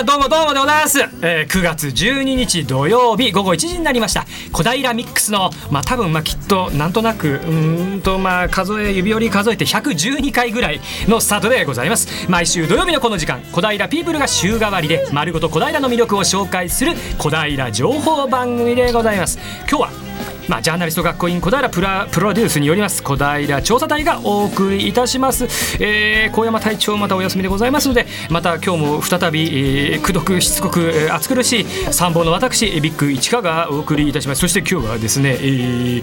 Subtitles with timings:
[0.00, 4.24] さんどうもどうもでございます、えー、9月12日土曜日午後1時になりました。
[4.50, 12.30] 小平ミックスのまあ多分まあきっとなんとなくうんとまあ数え指折り数えて112回ぐらいのスタートでございます。
[12.30, 19.38] 毎週土曜日のこの時間小平ピープルが週替わりで丸ごと小平の魅力を紹介する小平情報番組でございます。
[19.68, 20.09] 今日は
[20.50, 23.04] まあ、ジャーナリスト学校員小平プラプロデュースによります。
[23.04, 25.44] 小平調査隊がお送りいたします、
[25.78, 34.40] えー、高山隊長またお休みでございますのでまた今日も再び、えー、くどくしつこく、えー、暑苦しい参謀の私ビッグ市川がお送りいたします。
[34.40, 36.02] そして今日はですね、え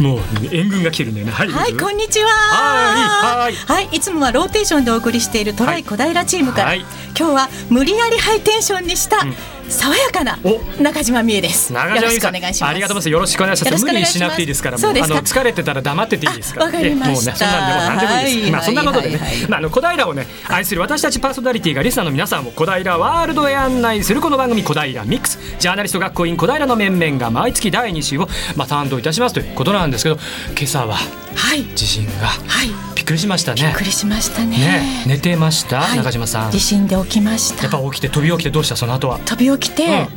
[0.00, 0.20] もう
[0.52, 1.32] 援軍が来てるんだよね。
[1.32, 2.28] はい、はい、こんにちは。
[2.30, 3.54] はい。
[3.54, 3.88] はい。
[3.90, 6.84] いつもはローテーションでお送りしているトライ小平チームから、はい。
[7.18, 9.24] 今日は無理やりハイテンションにした、
[9.68, 10.60] 爽やかなお。
[10.82, 11.72] 中島美恵です。
[11.72, 12.64] 長島よろしくお願いします。
[12.64, 13.10] ありがとうございます。
[13.10, 13.84] よろしくお願いします。
[13.84, 16.66] 無理しなくていいですからあの疲れてたら黙ってていいですから。
[16.66, 17.10] あわかりました。
[17.10, 25.38] えもうねそんなんでも何でもいいです、はいまあそんなことでね、まああの小平をね愛する私たちパーソナリティがリスナーの皆さんを小平ワールドへ案内するこの番組小平ミックス。
[25.58, 30.16] ジャーナリスト学校員小平の面々が毎月第2週をまあ担当いたしますということなんですけど
[30.56, 30.96] 今朝は
[31.36, 31.64] はい。
[31.74, 32.26] 地震が。
[32.26, 32.68] はい。
[32.94, 33.62] びっくりしましたね。
[33.62, 34.56] びっくりしましたね。
[34.56, 35.98] ね寝てました、はい。
[35.98, 36.50] 中島さん。
[36.50, 37.64] 地震で起きました。
[37.64, 39.18] やっぱ起きて飛び起きてどうしたその後は。
[39.20, 40.08] 飛び起きて、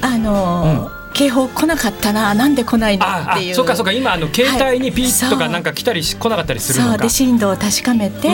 [0.00, 3.04] あのー警報来なかったななんで来ないの？
[3.04, 3.52] あっていう。
[3.52, 3.90] あそうかそうか。
[3.90, 6.92] 今あの携帯にピッとはいかなんか来たりし来なかったりするのか。
[6.92, 8.28] そうで震度を確かめて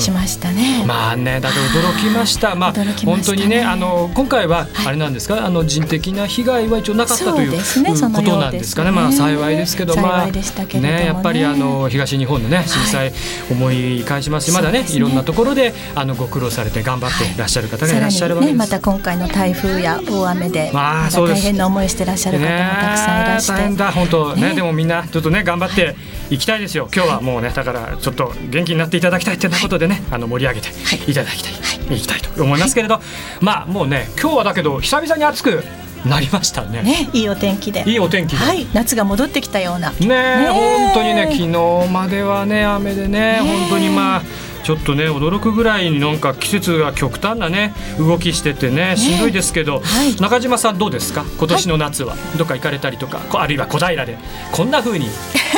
[0.00, 2.56] しましたね、まあね、だって驚きました。
[2.56, 2.84] まあ、ね。
[3.04, 4.86] 本当にね、あの今回ははい。
[4.88, 8.90] あれなんですか、あの人的な被害は一応なかったというねことなんですかね。
[8.90, 11.04] ねまあ幸いですけど、まあね。
[11.06, 13.12] やっぱりあの東日本のね震災
[13.48, 14.50] 思い返します。
[14.50, 17.38] し、まだねいろんなところであのご苦労されて頑張ってい。
[17.38, 18.58] らっしゃる方がいらっしゃるわけです。
[18.58, 24.54] また今回の台風や大雨で、まあ大変な思いしてらっしゃる方もたくさんいらして、ねえ大変だ本当ねね。
[24.54, 25.96] でもみんなちょっとね頑張って
[26.30, 26.88] いきたいですよ。
[26.94, 30.68] 今日はもうねだからちょっと元気になっていただきたいってなことでねあの盛り上げて
[31.10, 31.14] い。
[31.14, 33.00] ただきたい、い、きたいと思いますけれど。
[33.40, 35.62] まあもうね今日はだけど久々に暑く
[36.06, 36.82] なりましたね。
[36.82, 37.84] ねいいお天気で。
[37.86, 38.66] いいお天気で、はい。
[38.72, 39.90] 夏が戻ってきたような。
[39.90, 40.48] ねえねえ。
[40.48, 43.46] 本当にね昨日まではね雨でねえ。
[43.46, 44.22] 本当にまあ
[44.62, 50.16] ちょっとね驚くぐらいになんか季節が極端なね動きしててねしんどいですけど、はい。
[50.16, 51.24] 中島さんどうですか？
[51.38, 54.18] 今年の夏は、どっか行かれたりとかこあるいは小平で。
[54.52, 55.06] こんな風に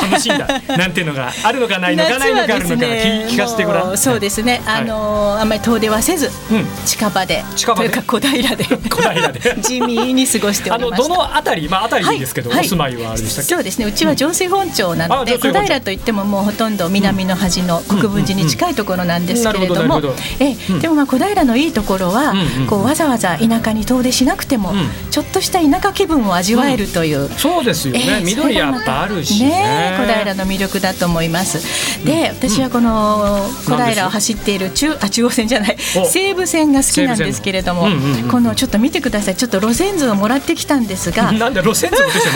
[0.02, 0.46] 楽しんだ。
[0.76, 3.96] なんていうのがあるのかないのかないのかあるのか聞聞かせてごらん。
[3.96, 4.82] そうですね、はい。
[4.82, 6.66] あのーあんまり遠出はせず、うん。
[6.84, 7.88] 近場で近場で。
[7.90, 8.64] というか小平で。
[8.64, 9.40] 小平で。
[9.62, 12.60] 地味に過ごしておあのどのあたりまああたりですけど、はい。
[12.60, 13.54] お住まいはあれでしたっけ？
[13.54, 13.86] そうですね。
[13.86, 15.60] うちは上水本町なので、あ上水本町。
[15.62, 19.98] 小平といってももうほとんど南の端の国分寺に近いところなんですけれども。
[19.98, 20.80] うえうん。
[20.80, 24.88] でもまあ小平のいいところは、うんうんこうわざわざ田舎に遠出しなくても、うん。
[25.10, 27.28] ちょっとした田舎気分を味わえるという。
[27.36, 28.24] そうですよね、ええ。
[28.24, 30.14] 緑やっぱあるしねね。
[30.14, 32.04] 小平の魅力だと思います。
[32.04, 35.76] で、私はこの小平を走っている中あ中央線じゃない。
[35.96, 36.04] お。
[36.06, 37.86] 西武線が好きなんですけれども、
[38.30, 39.36] このちょっと見てください。
[39.36, 42.34] ちょっと路線図をもらってきたんですが、 なんで路線図持ってきてん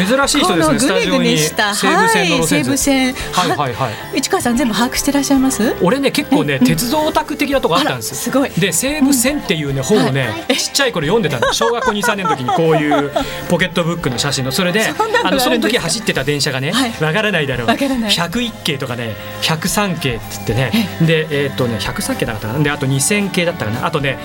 [0.00, 0.28] の？
[0.28, 1.30] 珍しい人ですねこのぐねぐに。
[1.32, 1.74] ねした。
[1.74, 3.14] 西武線の路線図、はい、西武線。
[3.32, 4.18] はいはいはい。
[4.18, 5.74] 市川さん全部把握してらっしゃいます？
[5.82, 8.50] 俺ね結構ね鉄道オタク的なとこあったんですすごい。
[8.58, 11.52] で西武線っていうね本をね、ちっちゃい頃読んでたの。
[11.52, 13.10] 小学校23年の時にこういう
[13.48, 14.52] ポケットブックの写真の。
[14.52, 14.88] それで
[15.24, 17.66] あのその時走ってた電車がねはいわからないだろう。
[17.66, 18.10] わからない。
[18.10, 20.88] 101系とかね103系って言ってね。
[21.06, 22.62] でえーっとね103系だったかな。
[22.62, 23.86] であと2000系だったかな。
[23.86, 24.18] あとね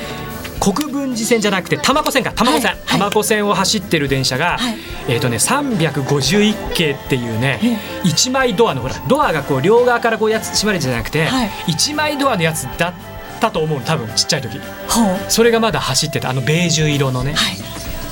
[0.60, 2.32] 国分寺線じゃなくて多摩湖線か。
[2.32, 2.80] 多摩湖線、はい。
[2.86, 4.78] 多摩湖線を走ってる電車が、はい。
[5.10, 7.60] えーとね、351系っていうね
[8.06, 11.50] 一枚ドアのほらドアがこう両側からこうやつ閉まれてじゃなくて、はい。
[11.68, 12.94] 一枚ドアのやつだっ
[13.42, 14.62] たと思うの多分ちっちゃい時。
[15.28, 16.30] それがまだ走ってた。
[16.30, 17.58] あのベージュ色のね、はい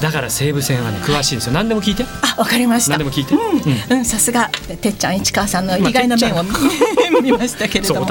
[0.02, 1.54] だから西武線はね詳しいですよ。
[1.54, 2.04] 何でも聞いて。
[2.22, 2.92] あわかりました。
[2.92, 4.50] 何でも聞いて、うん、うん、さすが
[4.82, 6.44] てっちゃん市川さんの意外な面を
[7.22, 8.08] 見ましたけれども。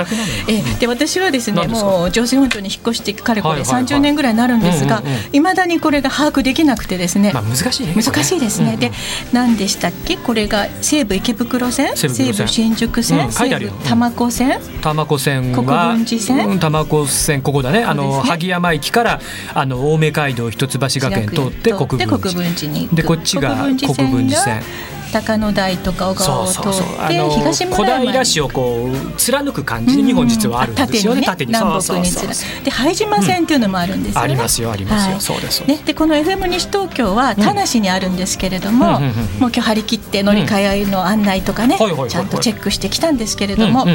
[0.48, 3.84] えで私はですねもう上水本町に引っ越してかれこれはいはいはい。
[3.84, 5.02] 30年ぐらいになるんですが
[5.32, 7.32] いまだにこれが把握できなくてですね。
[7.34, 8.76] まあ難しいね難しいですね。
[8.76, 8.92] で、
[9.32, 10.16] 何でしたっけ？
[10.16, 16.46] これが西武池袋線、西武新宿線、西武多摩湖線、多摩湖線は国分寺線？
[16.46, 17.82] うん多摩湖線ここだね。
[17.82, 19.20] あの萩山駅から
[19.54, 22.18] あの青梅街道一橋学園通って国分寺。
[22.18, 23.76] 国分寺にでこっちが国
[24.10, 24.66] 分寺線が
[25.12, 26.62] 高野台とか小川を通っ
[27.08, 28.10] て東村小山に。
[28.10, 35.20] 平市をこう貫く感じで日本実はあるんですよね縦に南北につらそうそうそうで拝島線っていうのもあるんですよね、ありますよありますよ、はい。
[35.20, 35.66] そうです。
[35.66, 39.10] ね、でこの FM 西東京は田無にあるんですけれども、もう
[39.40, 41.76] 今日張り切って乗り換えの案内とかね、
[42.08, 43.86] ちゃんとチェックしてきたんですけれども、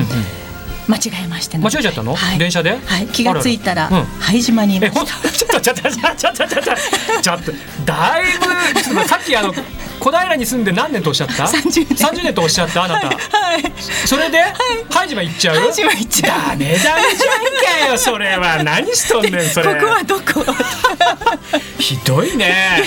[0.88, 1.64] 間違えましてね。
[1.64, 2.16] 間違えちゃったの？
[2.16, 2.38] はい。
[2.38, 2.78] 電車で？
[2.78, 3.90] はい、気がついたら
[4.20, 5.00] 拝島にいまえ、した。
[5.00, 7.52] ほんと、ちょっと、ちょっと、ちょっと、ちょっと、ちょっと、ちょっと、
[7.86, 8.24] だい
[8.94, 9.54] ぶ、さっきあの。
[10.00, 12.08] 小平に住んで何年とおっしゃった？30年。
[12.08, 12.84] 30年とおっしゃった？
[12.84, 13.14] あなた、は
[13.58, 13.64] い
[14.06, 14.44] それで、
[14.90, 15.56] 拝島行っちゃう？
[15.58, 16.50] 拝島行っちゃう。
[16.52, 16.96] ダメダメじゃ
[17.84, 18.64] んかよそれは。
[18.64, 19.76] 何しとんねんそれ。
[19.76, 20.46] ここはどこ？
[21.80, 22.84] ひどいね。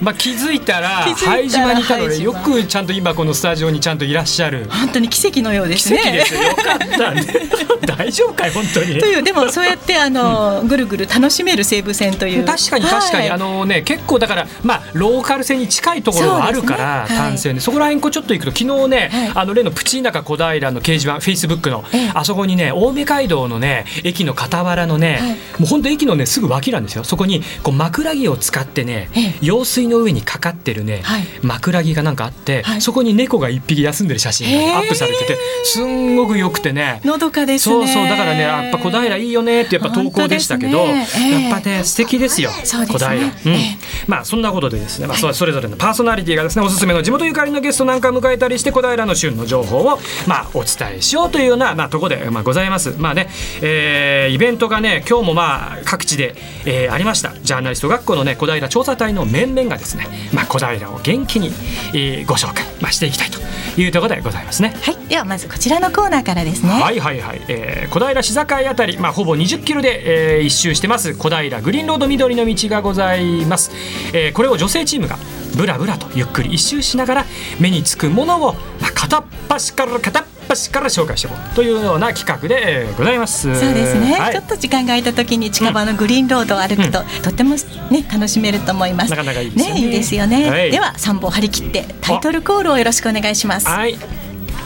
[0.00, 4.68] まあ気づいたら拝島にいたのでよくちゃんと今このスタジオにちゃんといらっしゃる。
[4.70, 6.42] 本当に奇跡のようです奇ね跡ですよ。
[6.42, 7.24] よかったね。
[7.86, 8.98] 大丈夫かい本当に。
[8.98, 12.44] というでもそうやってあの、ぐるぐる楽しめる西武線という。
[12.44, 13.30] 確かに確かに、はい。
[13.30, 17.60] あのね結構だからまあローカル線に近いところがあるから、単線で。
[17.60, 19.32] そこら辺こうちょっと行くと昨日ね、はい。
[19.34, 22.10] あの例のプチ田舎小平の掲示板フェイスブックの、ええ。
[22.14, 25.30] あそこにね青梅街道のね駅の傍らのね、はい。
[25.30, 27.04] もう本当駅のねすぐ脇なんですよ。
[27.04, 29.34] そこにこう枕木を使ってね、ええ。
[29.40, 31.26] 用水の上にかかってるね、はい。
[31.42, 32.80] 枕木がなんかあって、はい。
[32.80, 37.00] そこに猫が一匹休んでる写真がアップされててすんごく良くてね。
[37.04, 37.74] のどかですね。
[37.74, 41.06] そうそうだからねやっぱ小平いいよねってやっぱ投稿でしたけど、ね。
[41.16, 41.42] ええ。
[41.48, 42.50] やっぱね素敵ですよ。
[42.64, 43.20] 小平、うん。
[43.20, 43.78] ええ。
[44.06, 52.94] まあそんなことでですね、まあ、そそれぞれのパーソナリティがですねおすすめの地元ゆかりのゲストなんかを迎えたりして小平の旬の情報をまあお伝えしようというようなまあところでまあございます。
[52.98, 53.28] まあね、
[53.62, 56.34] えーイベントがね今日もまあ各地で、
[56.64, 57.34] えーありました。
[57.34, 61.48] ジャーナリスト学校のね小平調査隊の面々がですねまあ小平を元気に、
[61.94, 63.38] えーご紹介、まあ、していきたいと
[63.80, 64.74] いうところでございますね。
[64.82, 64.96] はい。
[65.08, 66.70] ではまずこちらのコーナーからですね。
[66.70, 73.70] はいはいはい、えー、小平市境あたり、まあ、ほぼ20キロで、えー一周してます小平グリーンロード緑の道がございます、
[74.12, 75.16] えーこれを女性チームが
[75.56, 77.24] ブラブラとゆっくり一周しながら
[77.60, 83.42] 目につくものを、まあ、片っ端から片っ端から紹介していこうというような企画で、えーございます。
[83.58, 84.32] そうですね、はい。
[84.32, 87.56] ちょっと時間が空いた時に近場のグリーンロードを歩くと、とっても
[87.90, 89.10] ね楽しめると思います。
[89.10, 89.80] なかなかいいですよね。
[89.80, 90.70] いいですよね、はい。
[90.70, 93.66] では3本張り切ってタイトルコールをよろしくお願いします。
[93.66, 93.96] はい。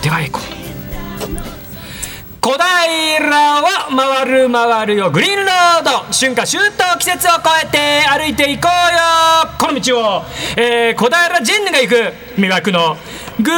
[0.03, 1.58] では行こう
[2.41, 2.63] 小平
[3.27, 5.11] は回る回るよ。
[5.11, 5.91] グリーンロード。
[6.13, 9.01] 春夏秋冬季節を越えて歩いていこうよ。
[9.59, 10.23] この道を、
[10.57, 11.95] えー、小平ジェンヌが行く
[12.41, 12.97] 魅惑の。
[13.41, 13.53] グリー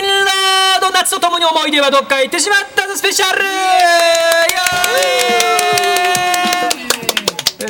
[0.00, 3.42] ンロード夏とともに思い出はどっか行ってしまったぞスペシャル。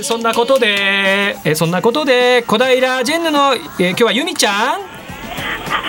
[0.02, 4.97] そんなことで、えーそんなことで小平ジェンヌの、えー今日はユミちゃん。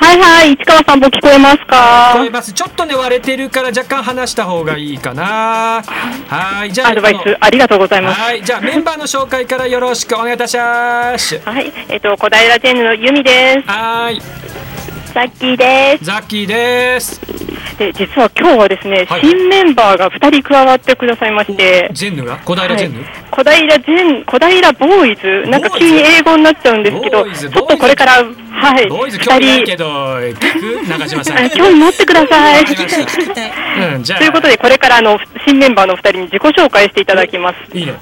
[0.01, 8.17] はいはい、市川さんも聞こえます聞こかえますちょっとね割れてるから若干話した方がいいかなはいじゃあアドバイこスありがとうございます。
[8.17, 15.13] のはいじゃあメンバーの紹介からよろしくお願いいたしますはい、えっと、小平ジェンヌのユミではいす。
[15.13, 17.38] ザッキーでザッキーですす。
[17.79, 19.21] で、実は今日はですね、はい。
[19.21, 22.37] 新メンバーが2人加わってくださいまして、ジェンヌが？
[22.43, 30.89] 小平ジェンヌ、はい小平ジェン、小平ボーイズ、なんか急に英語になっちゃうんですけど、ちょっとこれから、はい、ボーイズ興味ないけ2ど聞く？
[30.89, 31.37] 中島さん。
[31.37, 32.65] 人、あ興味持ってください。
[32.65, 35.17] ということで、これからあの
[35.47, 37.77] 新メンバーの2人に自己紹介していただきます。
[37.77, 37.93] いいね。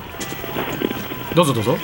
[1.35, 1.77] どうぞどうぞ。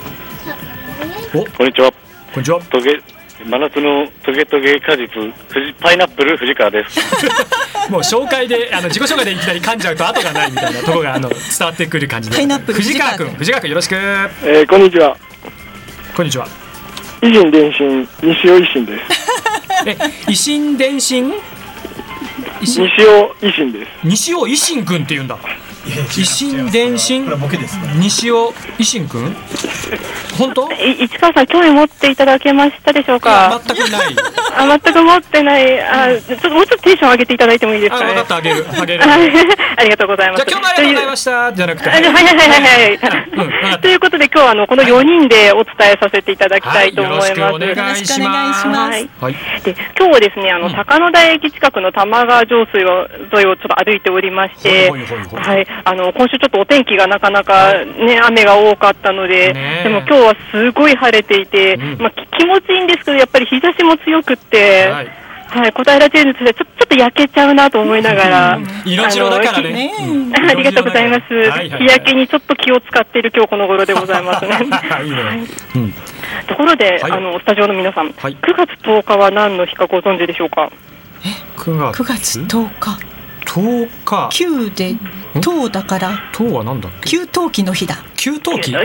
[1.36, 1.46] お。
[1.46, 1.92] こんにちは。
[2.34, 2.60] こんにちは。
[2.72, 3.00] トゲ、
[3.46, 5.08] 真夏のトゲトゲ果実、
[5.50, 7.00] 藤パイナップル藤川です。
[7.92, 15.18] もう紹介であの自己紹介でいきなり噛んじゃうと後がないみたいなところがあの伝わってくる感じでパイナップル藤川君君藤川君よろしくえー、こんにちは。
[16.16, 16.48] こんにちは
[17.22, 19.04] 維新伝心西尾維新です。
[19.86, 19.92] え
[20.28, 21.34] 維新伝心？
[22.62, 22.86] 西尾
[23.42, 23.92] 維新です。
[24.04, 25.38] 西尾維新君って言うんだ
[25.86, 27.26] 維新伝心
[28.00, 29.36] 西尾維新君
[30.38, 34.16] 本当市川さん、興味持っていただけましたでしょうか全くない
[34.56, 40.46] あ全く持ってないあちょっともうちょっとテンション上げていただいてもいいですかね分かったあげるあげるありがとうございます。
[40.46, 43.82] じゃ今日もありがとうございましたじゃなくてというあはいはいはいはいうんわかったはい。
[43.82, 47.32] ということで今日はあのこの4人でお伝えさせていただきたいと思います。
[47.32, 59.54] はいよろしくお願いしますはいで今日はですねあの、うん高野田駅近くの玉川上水を沿いをちょっと歩いておりまして、ほいほいほいほいはいあの今週ちょっとお天気がなかなかね雨が多かったので、
[59.84, 62.02] でも今日はすごい晴れていて、うん。
[62.02, 64.88] まあき気持ちいいんですけどやっぱり日差しも強くって。
[64.88, 65.24] はい。
[65.54, 69.94] はい、小平ジェーンズでちょちょっと焼けちゃうなと思いながら、色白だからね。
[70.50, 71.34] ありがとうございます。
[71.34, 71.80] はいはいはい。
[71.80, 74.46] 日焼けにちょっと気を使っている今日この頃でございます。
[74.50, 74.58] ね。
[75.04, 75.08] い。
[75.08, 75.94] いねうん。
[76.48, 77.12] ところで、はい。
[77.12, 78.38] あのスタジオの皆さん、はい。
[78.42, 80.72] 9月10日は何の日かご存知でしょうか
[81.58, 83.13] ？9月？9月10日
[83.54, 84.30] 10日。
[84.46, 84.96] 9で
[85.40, 86.32] 10だから。
[86.34, 87.12] 10はなんだっけ？
[87.12, 88.04] 給湯器の日だ。
[88.16, 88.74] 給湯器惜しい。
[88.74, 88.82] え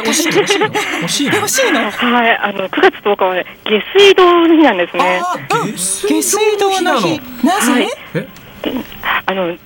[0.00, 0.28] 惜しい。
[0.30, 0.66] の惜しいの？
[1.02, 1.36] 惜しいの？
[1.36, 1.80] 欲しいの？
[1.80, 5.22] はい、あの9月10日はね、下水道の日なんですね。
[5.48, 7.20] 下下水道の日。
[7.44, 7.88] なぜ、はい。
[8.14, 8.28] え？
[9.26, 9.56] あの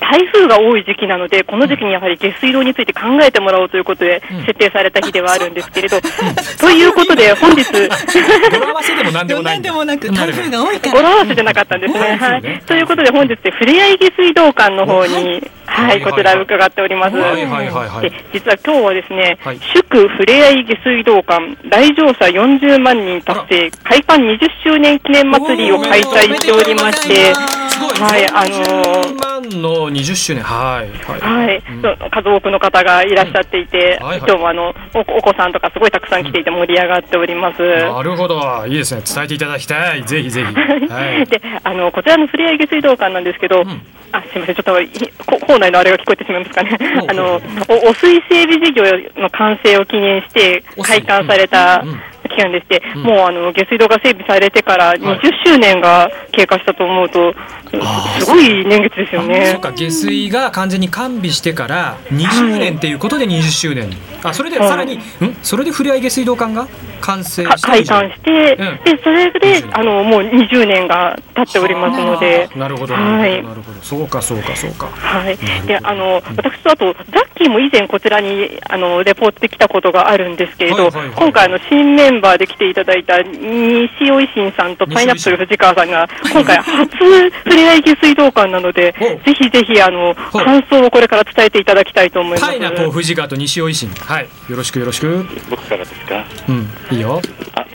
[0.00, 4.44] 台風が多い時期なので、この時期にやはり下水道について考えてもらおうということでうん。
[4.46, 6.00] 設定された日ではあるんですけれど、
[6.58, 12.00] ということで、本日、 語呂合わせでも何でもないんでもなく台風が多いか語呂ら合わせじゃなかったんですね。
[12.00, 12.18] うん。
[12.18, 12.42] はい。
[12.66, 17.16] ということで、本日でふれあい下水道館の方に、ははいい、こちら伺っております。
[17.16, 18.10] はいはいはいはい。
[18.10, 19.58] で実は今日はですね、はい。
[19.58, 27.34] 祝ふれあい下水道館来場者40万人達成開館20周年記念祭りを開催しておりまして、
[27.68, 30.42] すごいはいあのー40万の20周年。
[30.42, 31.20] はいはい。
[31.20, 32.10] はい、うん。
[32.10, 34.28] 数多くの方がいらっしゃっていて、うんはいはい。
[34.28, 37.62] 今日もあのおお子さんとかすごいたくさん来ていて盛り上がっております。
[37.62, 38.66] なるほど。
[38.66, 39.02] いいですね。
[39.02, 40.04] 伝えていただきたい。
[40.04, 40.54] ぜひぜひ。
[40.92, 41.26] はい。
[41.26, 43.82] であのこちらのふれあい下水道館なんですけど、ん。
[44.12, 44.88] あすみません、ちょっとい
[45.24, 46.76] こ校内のあれが聞こえてしまいますかね。
[47.08, 48.82] あのお汚水整備事業
[49.16, 52.00] の完成を記念して開館されたうんうん
[52.30, 53.02] 期間でして、うん。
[53.02, 57.34] もうあの下水道が整備されてから20周年が経過したと思うと、
[57.74, 59.46] あーすごい年月ですよあね。
[59.52, 59.60] そう。
[59.60, 59.72] か。
[59.72, 63.90] 下水が完全に完備してから20年っていうことで20周年。
[64.22, 64.68] あそれではい。
[64.68, 65.00] さらにん？
[65.42, 66.66] それでふれあい下水道管が
[67.00, 68.96] 完成し開館して、うん。
[68.96, 72.48] でそれで20あのもう20年が経っておりますので。
[72.56, 73.42] なるほどはい。
[73.42, 73.80] なるほど。
[73.82, 74.86] そうかそうかそうか。
[74.86, 75.36] はい。
[75.66, 81.16] であの私とあと、ザッキーも以前、こちらにあのレポートで来たことがあるんですけれど、はいはいはい。
[81.16, 92.44] 今回あの、新メンバーで来ていただいた西尾維新さんとパイナップル藤川さんが、今回、初ふれあい下水道館なので、おぜひぜひあの感想をこれから伝えていただきたいと思います。
[92.46, 93.88] パイナと藤川と西尾維新。
[93.90, 94.28] はい。
[94.48, 95.24] よろしくよろしく。
[95.48, 96.24] 僕からですか？
[96.48, 96.68] うん。
[96.90, 97.20] いいよ。
[97.54, 97.66] あ。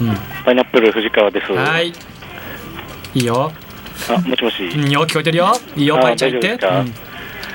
[0.00, 0.16] うん。
[0.44, 1.52] パイナップル藤川です。
[1.52, 1.88] はい。
[1.88, 1.92] い
[3.20, 3.52] いよ。
[4.08, 4.64] あ、もしもし。
[4.64, 4.90] うん。
[4.90, 5.52] よ聞こえてるよ。
[5.76, 6.48] いいよあパイちゃん言って。
[6.56, 6.90] 大丈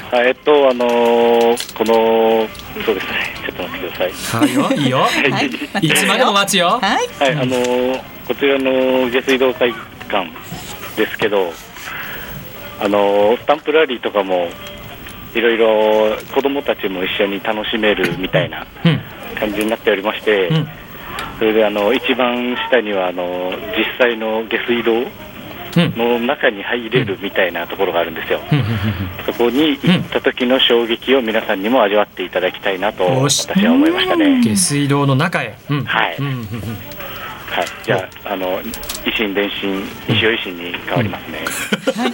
[0.09, 2.47] 夫ですあえっと、あのーこの、
[2.85, 4.39] そうですね、ちょっと待ってください。
[4.39, 4.97] はいよいいよ。
[4.99, 5.41] は
[5.81, 5.85] い。
[5.85, 5.89] い。
[5.89, 6.79] つまでも待つよ。
[6.81, 7.07] はい。
[7.19, 9.73] はい、あのーこちらの下水道会
[10.07, 10.29] 館
[10.95, 11.51] ですけど、
[12.79, 14.49] あのースタンプラリーとかも、
[15.33, 18.99] いろいろ子供たちも一緒に楽しめるみたいなうん。
[19.39, 20.67] 感じになっておりまして、うん。
[21.37, 25.07] それであの一番下にはあの実際の下水道うん
[25.75, 28.15] の中に入れるみたいなところがあるん。
[28.15, 28.41] ですよ。
[29.25, 31.59] そこに行った時の衝撃を皆さん。
[31.59, 34.41] にも味わっていただきたいなと私は思いましたね。
[34.41, 36.17] 下水道の中へ、はい
[37.49, 38.71] はい、じゃあ、あの維
[39.15, 41.39] 新伝心西尾維新に変わりますね。
[41.95, 42.11] はい、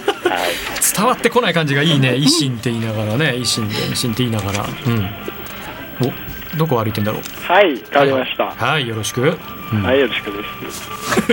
[0.96, 5.04] 伝わってこない感じがいいね維新って言いながらね維新で維新って言いながらうん。
[6.08, 7.22] おどこ歩いてんだろう？
[7.52, 8.44] はい、変わりました。
[8.44, 9.84] ははいよろしく、うん。
[9.84, 10.88] い、よろしくです。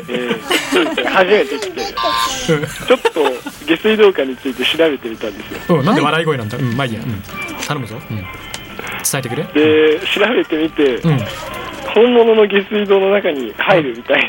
[0.09, 3.23] えー、 初めて来て、ちょっと
[3.65, 5.77] 下水道管について調べてみたんですよ。
[5.77, 7.23] うん、なんで笑い声なんだ、うんまあいいや、うん、
[7.67, 8.25] 頼むぞ、うん、伝
[9.15, 9.43] えてくれ。
[9.43, 11.19] で、調べてみて、うん。
[11.93, 14.21] 本物の下水道の中に入るみたい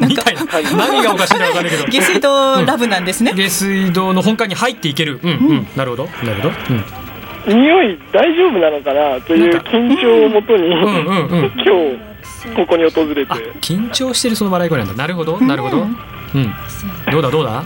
[0.00, 0.06] な。
[0.06, 0.44] みたいな。
[0.76, 1.84] 何がおかしいんだか分かんないけど。
[1.86, 5.18] 下水道ラブなんですね、下水道の本館に入っていける。
[5.22, 5.66] うんうん。
[5.74, 6.08] なるほど。
[6.22, 6.54] なるほど
[7.48, 9.20] 匂い大丈夫なのかな？
[9.20, 11.38] という緊張をもとに、うんうんうん。
[11.40, 13.32] う ん今日ここに訪れて。
[13.32, 14.94] あ緊張してるその笑い声なんだ。
[14.94, 15.78] なるほどなるほど。
[15.78, 16.54] うん。
[17.10, 17.64] どうだどうだ？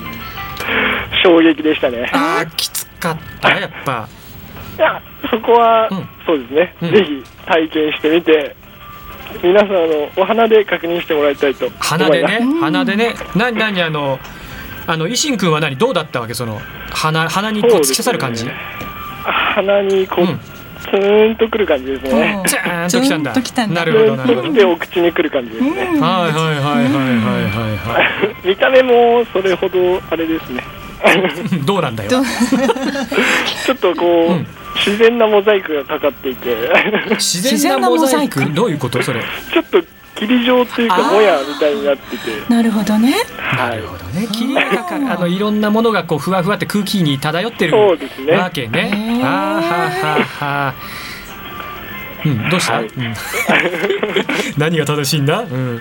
[1.25, 2.11] 衝撃でしたね。
[2.13, 4.09] あーきつかったやっぱ。
[4.79, 6.09] いやそこは、うん。
[6.27, 6.91] そうですね、うん。
[6.93, 8.57] ぜひ体験してみて
[9.43, 11.91] 皆さんあのお花で確認してもらいたいと思います。
[11.91, 13.15] 鼻でね鼻でね。
[13.37, 14.19] 何何あの
[14.87, 15.77] あの維新君は何？
[15.77, 16.35] どうだったわけ？
[16.35, 16.61] その
[16.91, 18.55] 鼻鼻にこう突き刺さる感じ、ね
[19.23, 20.41] 鼻にこう、うん
[20.83, 22.35] ツーンとくる感じですね。
[22.43, 22.49] うん。
[22.49, 22.91] ジャーン
[23.33, 23.73] ときたんだ。
[23.73, 23.85] んだ。
[23.85, 24.49] なるツほどなるほど。
[24.49, 28.03] ーンときてお口にくる感じですね、はいはいはいはいはいは
[28.45, 30.65] い見た目もそれほどあれですね。
[31.01, 32.11] はいどうなんだよ。
[32.11, 34.47] ちょっとこう、うん。
[34.75, 36.57] 自然なモザイクがかかっていて。
[37.11, 38.41] 自然なモザイク？
[38.41, 38.55] 自然なモザイク？
[38.55, 39.23] どういうことそれ？
[39.53, 39.81] ちょっと
[40.17, 42.53] 霧状っていうかもやみたいになってて。
[42.53, 43.15] なるほどね。
[43.57, 44.29] なるほどね。
[44.33, 44.85] 霧がか。
[44.85, 44.99] か。
[44.99, 48.33] るあのいろんなものがこうふわふわって空気に漂ってるそうですね。
[48.33, 48.91] わけね。
[49.19, 49.27] へー。
[49.27, 50.75] あーははは
[52.25, 52.87] うんどうした、はい。
[52.87, 53.15] うん。
[54.57, 55.41] 何が正しいんだ？
[55.41, 55.81] うん。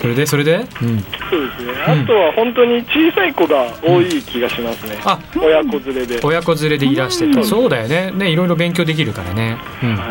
[0.00, 0.26] それで？
[0.26, 0.54] それで？
[0.56, 0.64] うん。
[0.64, 1.72] そうですね。
[1.86, 7.34] あとは本当に小さい子が多い気がしますね、あ親子連れで、親子連れでいらしてうん。
[7.34, 8.10] とそうだよね。
[8.14, 9.58] ねいろいろ勉強できるからね。
[9.82, 9.96] うん。
[9.96, 10.04] は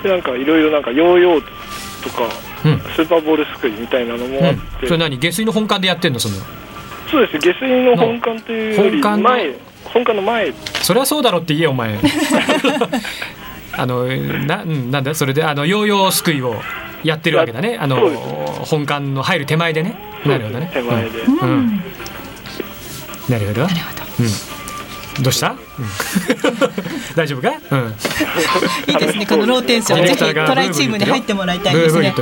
[0.00, 1.44] い、でなんかいろいろなんかヨーヨー
[2.10, 2.28] とか
[2.64, 2.78] うん。
[2.94, 4.58] スーパーボールすくいみたいなのもあっうん。
[4.80, 5.18] て、それ何？
[5.18, 6.18] 下水の本館でやってんの？
[6.18, 6.36] その。
[7.10, 9.28] そうです下水の本館というより本館の？
[9.28, 10.52] 前本館の前。
[10.82, 11.98] そりゃそうだろって言えよお前。
[13.78, 15.14] あのなうんなんだ？
[15.14, 16.56] それであのヨーヨーすくいを
[17.04, 17.76] やってるわけだね。
[17.80, 18.22] あのそうです。
[18.70, 19.96] 本館の入る手前でね。
[20.24, 20.70] なるほどね。
[20.72, 21.38] 手前で、うん。
[21.38, 21.82] うん。
[23.28, 23.62] なるほど。
[23.62, 24.04] なるほど。
[24.20, 24.55] うん
[25.22, 25.56] どうした、うん。
[27.14, 27.94] 大丈夫か、うん、
[28.92, 30.06] いいですねこのローテンション。
[30.06, 32.14] ぜひトライチームに入ってもらいたいですね。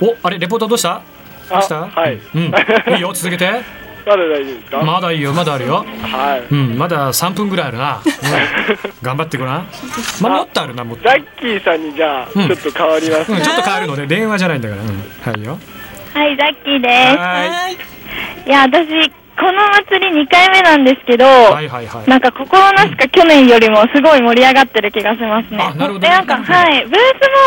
[0.00, 1.02] おあれレポーターどうした？
[1.50, 1.84] どうした？
[1.84, 2.20] あはい。
[2.34, 2.52] うん、
[2.94, 3.62] いいよ続けて。
[4.06, 5.84] まだ大丈夫ですか、まだいいよまだあるよ。
[6.02, 6.54] はい。
[6.54, 8.12] うんまだ3分ぐらいあるな、うん。
[9.02, 9.68] 頑張ってごらん。
[10.22, 12.46] まあもっとあるなもっと、ザッキーさんにじゃあ、うん。
[12.46, 14.88] ちょっと変わります、うん、ちょっと変わるので電話じゃないんだから、うん、
[15.32, 15.58] はいよ。
[16.14, 17.68] はい、ザッキーでは
[18.44, 18.48] す。
[18.48, 19.52] いや、私、この
[19.86, 22.08] 祭り2回目なんですけど、いはいはいはい。
[22.08, 25.58] なんか心なしか去年よりもすごい盛り上がってる気がしますね。
[25.62, 26.00] あなるほど。
[26.00, 27.00] ねで、なんか、はい、ブース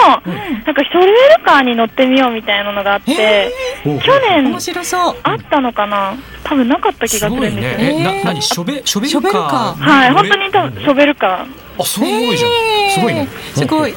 [0.08, 0.34] も、
[0.66, 3.52] なんかショベルカーに乗ってみようみたいなのがあって、
[3.84, 5.16] 去年面白そう。
[5.24, 6.14] あったのかな？
[6.44, 7.90] 多分なかった気すがするんですよ。
[7.90, 8.42] えな何？
[8.42, 9.18] ショベショベルカー。
[9.18, 9.74] ショベルカー。
[9.74, 11.46] はい、本当に多分ショベルカ
[11.80, 12.52] あすごいじゃん。
[12.92, 13.28] すごいね。
[13.56, 13.94] すごい。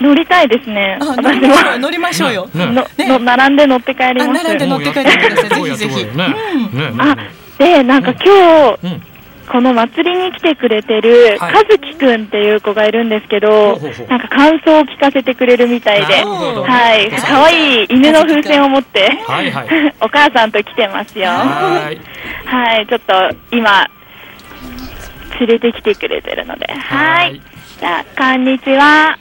[0.00, 0.98] 乗りたいですね。
[1.00, 2.66] あ乗りましょう乗りましょうよ、ね。
[2.66, 4.44] のの並んで乗って帰りあます。
[4.44, 5.58] 並んで乗って帰ってください。
[5.60, 6.20] もうやぜひぜひ。
[6.98, 7.16] あ、
[7.62, 9.02] で、なんか今日、うん。
[9.48, 11.54] この祭りに来てくれてる、はい。
[11.54, 13.76] かずきくんっていう子がいるんですけど
[14.08, 19.94] なんか感想を聞かせてくれるみたいで、はい、可愛い犬の風船を持って、はいはい。
[20.00, 21.28] お母さんと来てますよ。
[21.28, 22.00] はーい。
[22.46, 23.86] はい、ちょっと今、
[25.40, 27.36] 連れてきてくれてるので、ははい。
[27.36, 27.40] い。
[27.78, 29.18] じゃあ、こんにちは。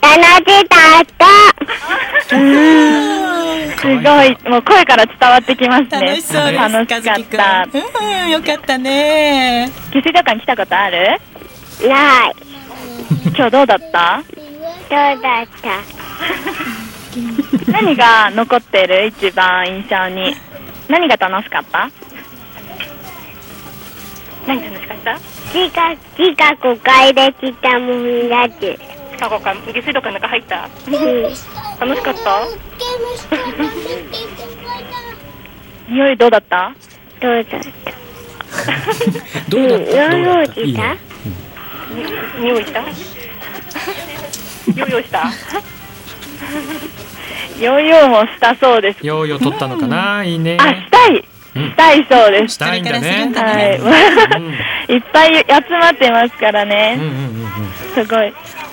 [0.00, 1.26] 楽しかった。
[3.84, 5.88] すごい、もう声から伝わってきますね。
[6.00, 7.68] 楽しそうです楽しかった。
[8.24, 9.70] うんよかったね。
[9.92, 11.20] 下水道館来たことある？
[11.86, 12.32] ない。
[13.36, 14.22] 今日どうだった？
[14.88, 15.82] どうだった？
[17.70, 19.06] 何が残ってる？
[19.06, 20.34] 一番印象に。
[20.88, 21.90] 何が楽しかった？
[24.46, 25.18] 何楽しかった？
[25.52, 28.78] 字が、字が5回できたもんだって。
[29.20, 30.68] カゴか下水道管の中入った？
[30.86, 30.94] うん。
[31.80, 32.46] 楽しかった？
[35.88, 36.74] 匂いどうだった？
[37.20, 37.58] どうだった？
[39.50, 39.86] どうだった？
[39.86, 40.60] どうだうんった？
[40.60, 40.98] いいね。
[42.40, 42.80] 匂いした？
[42.80, 45.24] ヨーヨーした？
[47.60, 49.06] ヨーヨーもしたそうです。
[49.06, 50.24] ヨーヨー取ったのかな？
[50.24, 50.56] いいね。
[50.60, 51.16] あしたい！
[51.16, 51.24] うん
[51.54, 52.54] したいそうです。
[52.54, 53.30] したいんだね。
[53.32, 54.94] だはい、うん。
[54.94, 54.98] い。
[54.98, 55.44] っぱい集
[55.78, 58.32] まってますからね、うんうんうんすごい。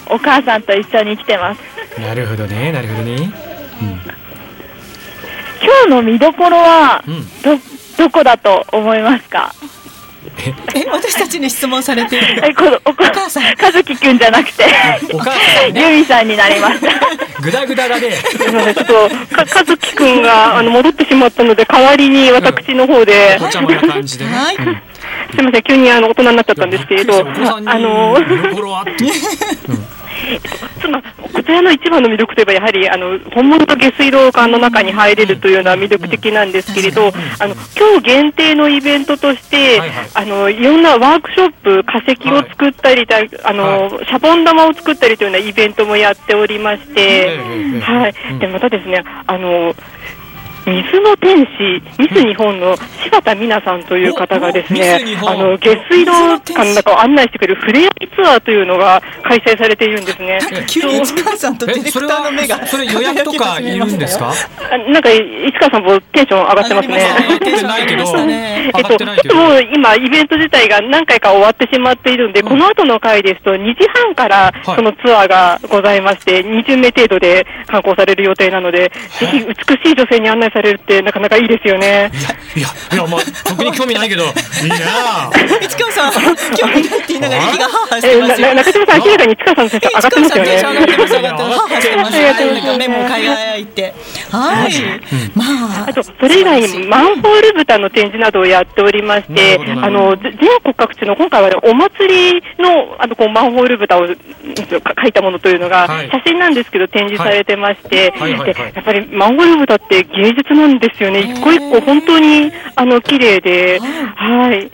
[0.09, 1.61] お母さんと一緒に来てます。
[1.97, 2.71] うんなるほどね。
[2.71, 3.31] なるほどね。
[5.63, 7.41] 今日の見どころはうんうん。
[7.43, 7.57] ど
[7.97, 9.53] どこだと思いますか？
[10.75, 12.41] え私たちに質問されている。
[12.45, 13.43] えこのお母母さん。
[13.61, 14.65] 和樹くんじゃなくて。
[15.13, 16.89] お母さんゆねみさんになりました。
[17.41, 18.11] グダグダだね。
[18.11, 24.31] すみません、ちょっと、か、かずきくんが、あの、戻ってしまったので、代わりに私の方で、お茶もな感じでね。
[24.31, 24.55] はい。
[24.57, 24.63] うん。
[24.65, 27.25] すみません、急にあの、大人になっちゃったんですけれど、
[27.65, 28.17] あの、
[31.33, 40.09] こちらの一番の魅力といえば、やはり、あの、本物の下水道管の中に入れるというのは魅力的なんですけれど、あの、今日限定のイベントとして、はいはい。
[40.13, 47.39] あの、いろんなワークショップ、化石を作ったりだ、あの、シャボン玉を作ったりというようなイベントもやっておりまして、え
[47.75, 48.39] えはいうん。
[48.39, 49.73] で、またですね、あの、
[50.65, 56.11] 水の天使、ミス日本の柴田美奈さんという方がですおねあの、下水道
[56.53, 60.39] 管の中を案内してくれる触れ合いツアーというのが開催されているんですね。
[60.67, 64.31] 急に市川さんとディレクターの目がえそれ予約とかいるんですか？
[64.71, 66.95] あなんか、市川さんもテンション上がってますね。
[66.95, 69.63] 上がってないけど上がってね上がえっと、ちょっともう。
[69.73, 72.49] 今、イベント自体が何回か終わってしまっているので、うん。
[72.49, 74.75] この後の回ですと、2時半からはい。
[74.75, 79.53] そのツアーがございまして、20名程度で観光される予定なので、ぜひ美
[79.89, 82.11] しい女性に案内されるって、なかなかいいですよね。
[82.55, 84.25] いやいやまあ特に興味ないけど。
[84.63, 84.77] いいな
[85.61, 88.47] 市川さん興味ないって言いながら息が ハーハーしえてますよ。
[88.47, 90.55] な中島さん、明らかに市川さんのテンション上がってますよね。
[90.55, 92.17] 市川さんテンション上がってます。
[92.17, 93.93] 上がって
[94.31, 94.71] はい。
[95.35, 95.43] ま
[95.83, 104.13] ああと、それ以外にマンホール豚の展示などをやっておりましてあの、ぜ全国各地の今回はね、お祭りの、あの、こう、マンホール豚を書
[105.07, 106.09] いたものというのが、はい。
[106.09, 111.21] 写真なんですけど展示されてまして、で、やっぱりマンホール豚って芸術なんですよね。
[111.21, 113.79] 一個一個本当に、あの、綺麗で、
[114.15, 114.71] はい。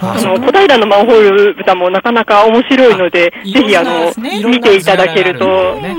[0.00, 5.96] あの、小平のマンホール豚もなかなか面白いので、あぜひ、あの、い見ていただけると、ね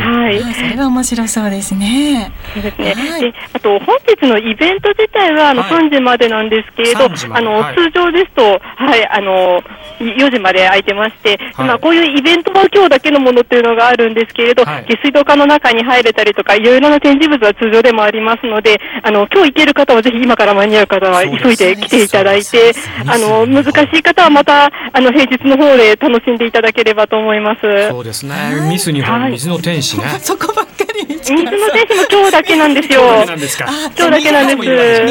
[0.00, 0.42] はい。
[0.42, 2.32] あそれは面白そうですね。
[2.54, 2.94] そうですね。
[2.94, 3.20] はい。
[3.20, 5.86] で、あと、本日のイベント自体は、あの、はい。
[5.86, 7.74] 3時までなんですけれど、3時まあの、ではい。
[7.76, 9.62] 通常ですと、はい、あの、
[10.00, 11.68] 4時まで空いてまして、はい。
[11.68, 14.86] まあ、こういうイベントは今日だけのものっていうのがあるんですけれど、はい。
[14.88, 27.60] 下水道管の中に入れたりとか、いろいろな展示物は通常でもありますので、あの、今日行ける方はぜひ今から間に合う方は急いで来ていただいてそうです、あの、難しい方はまた、あの、平日の方で楽しんでいただければと思います。
[27.88, 28.34] そうですね。
[28.68, 29.20] ミス日はい。
[29.22, 33.00] 本水の天使ねそこばっかり市水の川さん選手も今日だけなんですよ。
[33.00, 33.66] そうなんですか？
[33.68, 34.58] あ今日だけなんです。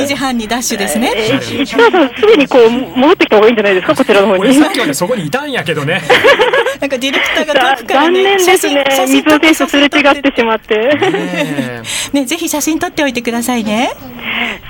[0.04, 1.12] 2時半にダッシュですね。
[1.16, 4.40] えー、市川さん、すぐにこう、戻ってきた方がいいんじゃないですか、こちらの方に。
[4.42, 6.02] 俺さっきまでそこにいたんやけどね。
[6.80, 8.84] なんかディレクターがだ遠くから残ね念ですね。
[8.90, 10.76] 写真水の選手すれ違ってしまって。
[11.12, 11.82] ね
[12.14, 13.92] ねぜひ写真撮っておいてくださいね。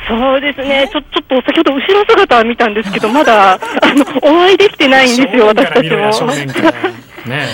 [0.08, 3.60] そうですね、ちょちょっと先ほど後ろ姿は見たんですけど、まだあ
[3.94, 6.32] のお会いできてないんですよ、私たちも。
[7.26, 7.48] ね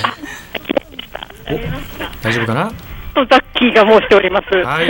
[2.21, 2.71] 大丈夫かな？
[3.15, 4.55] とザッキーが申しております。
[4.55, 4.87] はい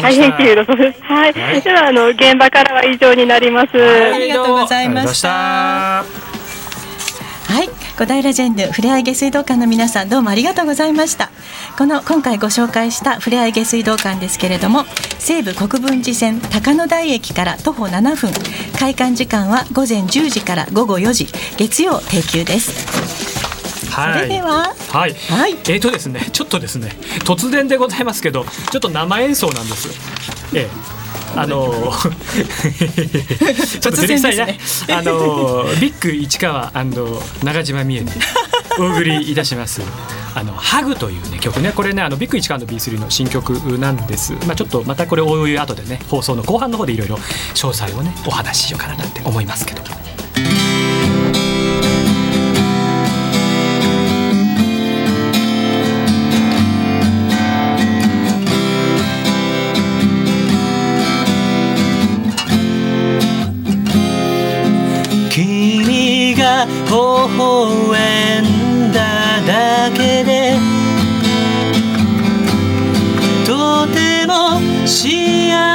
[0.00, 1.02] 大変です。
[1.02, 1.32] はい。
[1.32, 1.62] はい。
[1.62, 3.68] では、あの、現場からは以上になります。
[3.74, 6.00] ありがとうございました。
[6.00, 11.30] あはい、小平ジェンヌふれあい下水道館の皆さんどうもありがとうございました。
[11.76, 14.84] この今回ご紹介したふれあい下水道館ですけれども
[15.18, 18.30] 西武国分寺線高野台駅から徒歩7分。
[18.78, 21.26] 開館時間は午前10時から午後4時。
[21.56, 23.49] 月曜定休です
[23.90, 29.88] りがとうそれでははい、はいえーとですね、ちょっとですね、突然でございますけど、ちょっと生演奏なんです。
[30.54, 31.00] ええ
[31.36, 32.10] あのー
[33.80, 36.72] ちょっと照れくさいな、突然ですあのービッグ市川
[37.42, 38.12] 中島美恵で
[38.78, 39.82] お送りいたします。
[40.32, 44.32] あのハグというね曲ねこれねあのビッグ市川の B3 の新曲なんです。
[44.46, 47.16] まあちょっとまたこれおいおい後でね放送の後半の方でいろいろ
[47.54, 49.82] 詳細をねお話ししようかななんて思いますけど。
[66.66, 70.58] 微笑んだだけで
[73.46, 75.69] とても幸せ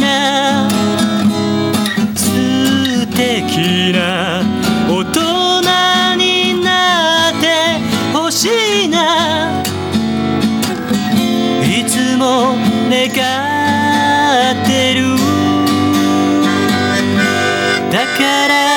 [0.00, 0.68] な
[2.16, 4.42] 素敵な
[4.88, 5.20] 大人
[6.16, 7.46] になって
[8.12, 8.48] ほし
[8.84, 9.62] いな。
[11.62, 12.56] いつも
[12.90, 13.08] 願
[14.62, 15.16] ってる。
[17.92, 18.69] だから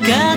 [0.00, 0.33] が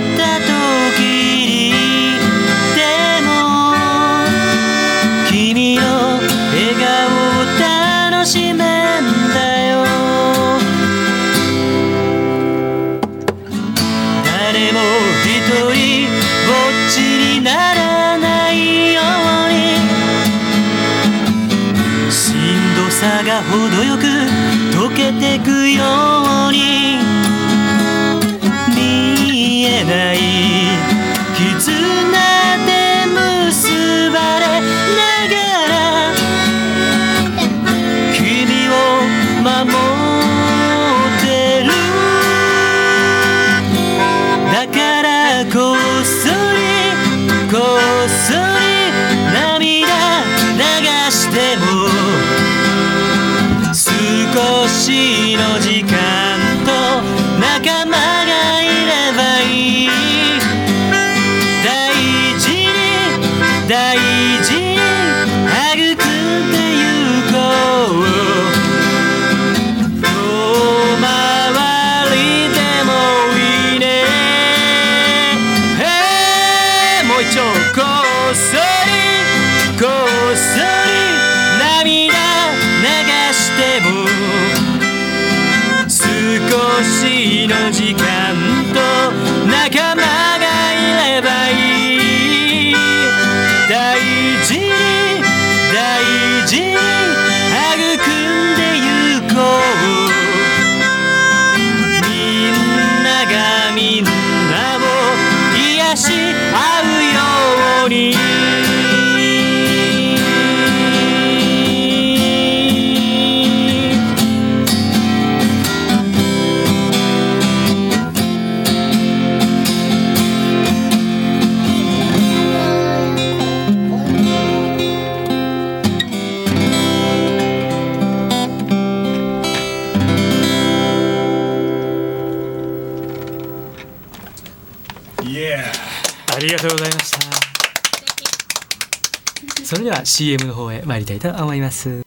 [140.18, 142.07] CM の方へ参りたいと思います。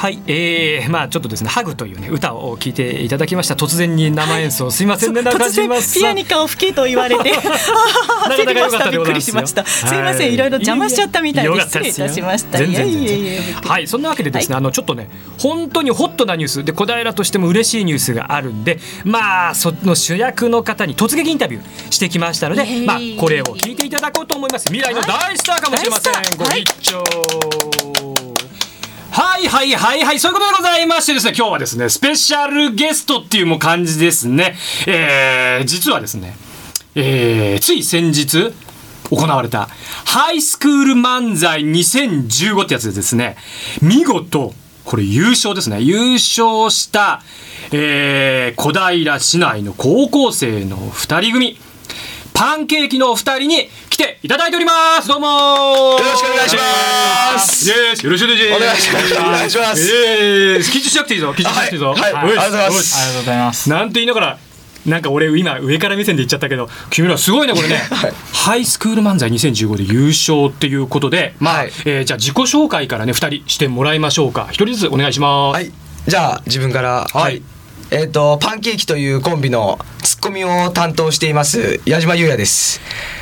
[0.00, 3.54] はいはいはいえー、まあちょっとですねハグというね歌を聴いていただきました。
[3.54, 4.70] 突然に生演奏。
[4.70, 6.00] すいませんね中島さん。
[6.00, 9.66] ピアニカを吹けと言われて、あー焦りました びっくりしました。
[9.66, 10.32] すいません。
[10.32, 12.56] いろいろ邪魔しちゃったみたいで失礼いたしました。
[12.56, 13.42] 全然全然。
[13.62, 24.64] はいそんなわけでですね、あのちょっとね本当にホットなニュースで小平としても嬉しいニュースがあるんでまあその主役の方に突撃インタビューしてきましたので、まあこれを聞いていただこうと思います。
[24.68, 26.50] 未来の大スターかもしれません、大スター。
[26.50, 28.29] ご一聴
[29.12, 34.56] はいはいはいはいそういうことでございましてですね今日はですねスペシャルゲストっていうも感じですね。
[34.86, 36.36] えー、実はですね
[36.94, 38.52] えー、つい先日
[39.10, 39.68] 行われた
[40.04, 43.36] ハイスクール漫才2015ってやつでですね
[43.82, 45.80] 見事これ優勝ですね。
[45.80, 47.22] 優勝した、
[47.72, 51.58] えー、小平市内の高校生の2人組。
[52.40, 54.72] パンケーキのお二人に来ていただいておりま
[55.02, 55.08] す。
[55.08, 57.68] どうもよろしくお願いします。
[57.68, 58.56] イエスよろしくお願いします。
[58.56, 62.14] お願いしますお願いしますイエス緊張しなくていいぞ緊張しなくていいぞはい。
[62.14, 62.96] ありがとうございます。
[62.96, 63.68] ありがとうございます。
[63.68, 64.38] なんて言いながら
[64.86, 67.76] なんか俺今上から目線で言っちゃったけど君らすごいねこれね、
[68.32, 71.72] ハイスクール漫才2015で優勝っていうことで、まあはい。
[71.84, 74.48] えーじゃあ自己紹介からね2人してもらいましょうか。
[74.50, 75.70] 一人ずつお願いします、はい。
[76.08, 77.06] じゃあ自分から。
[77.12, 77.42] はい
[77.92, 82.80] えっ、とパンケーキというコンビのツッコミを担当しています矢島優也です。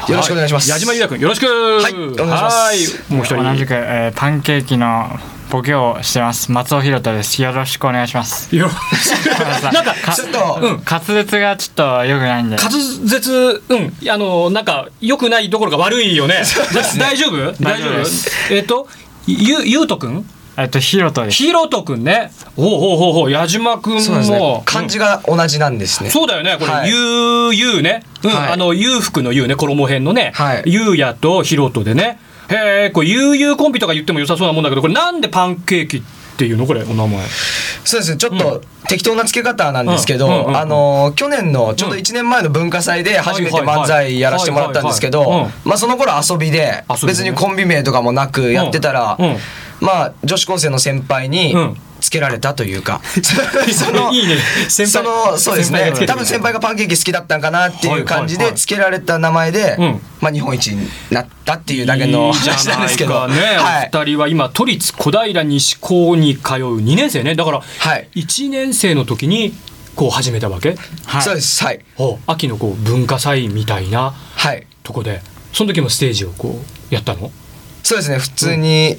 [0.08, 1.44] よろしくお願いします、矢島優也君よろしく。
[1.44, 2.56] いお願いします。
[2.56, 3.44] はいもう一人。
[3.44, 5.18] 同じく、えーパンケーキの
[5.50, 6.52] ボケをしてます。
[6.52, 7.40] 松尾ひろたです。
[7.40, 8.54] よろしくお願いします。
[8.54, 8.76] よろし
[9.22, 9.72] く。
[9.72, 10.82] なんかかちょっと、うん。
[10.84, 12.56] 滑舌がちょっと良くないんで。
[12.56, 14.10] 滑舌うん。
[14.10, 16.42] あのなんか良くないどころか悪いよね。
[16.98, 17.64] 大丈夫大丈夫？
[17.64, 18.30] 大丈夫です。
[18.52, 18.86] えっ、と
[19.26, 20.28] ゆゆうとくん
[20.60, 21.36] えっとひろとです。
[21.36, 22.32] ひろとくんね。
[22.56, 24.00] ほうほうほうほう矢島くんも。
[24.00, 24.62] ね。
[24.64, 26.90] 漢字が同じなんですね、そうだよねこれ、はい。
[26.90, 26.96] ゆ
[27.50, 28.52] うゆうね、うんはい。
[28.52, 30.62] あの裕福のゆうね衣編のね、はい。
[30.66, 32.18] ゆうやとひろとでね。
[32.50, 36.02] へえこれゆうゆうコンビとか言っても良さそうなもんだけどこれなんでパンケーキっ
[36.36, 36.66] ていうの？
[36.66, 37.24] これお名前。
[37.84, 38.16] そうですね。
[38.16, 40.56] ちょっと適当な付け方なんですけど、うんうんうんうん。
[40.56, 47.30] あの去年のちょうど1年前の文化祭で初めて漫才やらせてもらったんですけどまあその頃遊びで遊びでね。
[47.30, 49.36] 別にコンビ名とかもなくやってたら、うんうん
[49.80, 51.76] まあ女子高生の先輩にうん。
[52.00, 53.00] つけられたというか、
[53.74, 54.36] そのいいね
[54.68, 55.92] 先輩そのそうですね。
[56.06, 58.54] 多分先輩がパンケーキ好きだったんかなっていう感じはいはいはい。
[58.54, 60.00] でつけられた名前で、うん。
[60.20, 63.14] まあ日本一になったっていうだけの話なんですけど。
[63.14, 63.90] かね、はい。
[63.92, 67.34] お二人は今都立小平西高に通う2年生ね。
[67.34, 68.08] だからはい。
[68.14, 69.52] 1年生の時に
[69.96, 71.22] こう始めたわけ、はい。
[71.22, 71.64] そうです。
[71.64, 71.80] はい。
[72.28, 74.64] 秋のこう文化祭みたいなはい。
[74.84, 75.20] とこで
[75.52, 77.32] その時もステージをこうやったの？
[77.82, 78.18] そうですね。
[78.18, 78.96] 普通に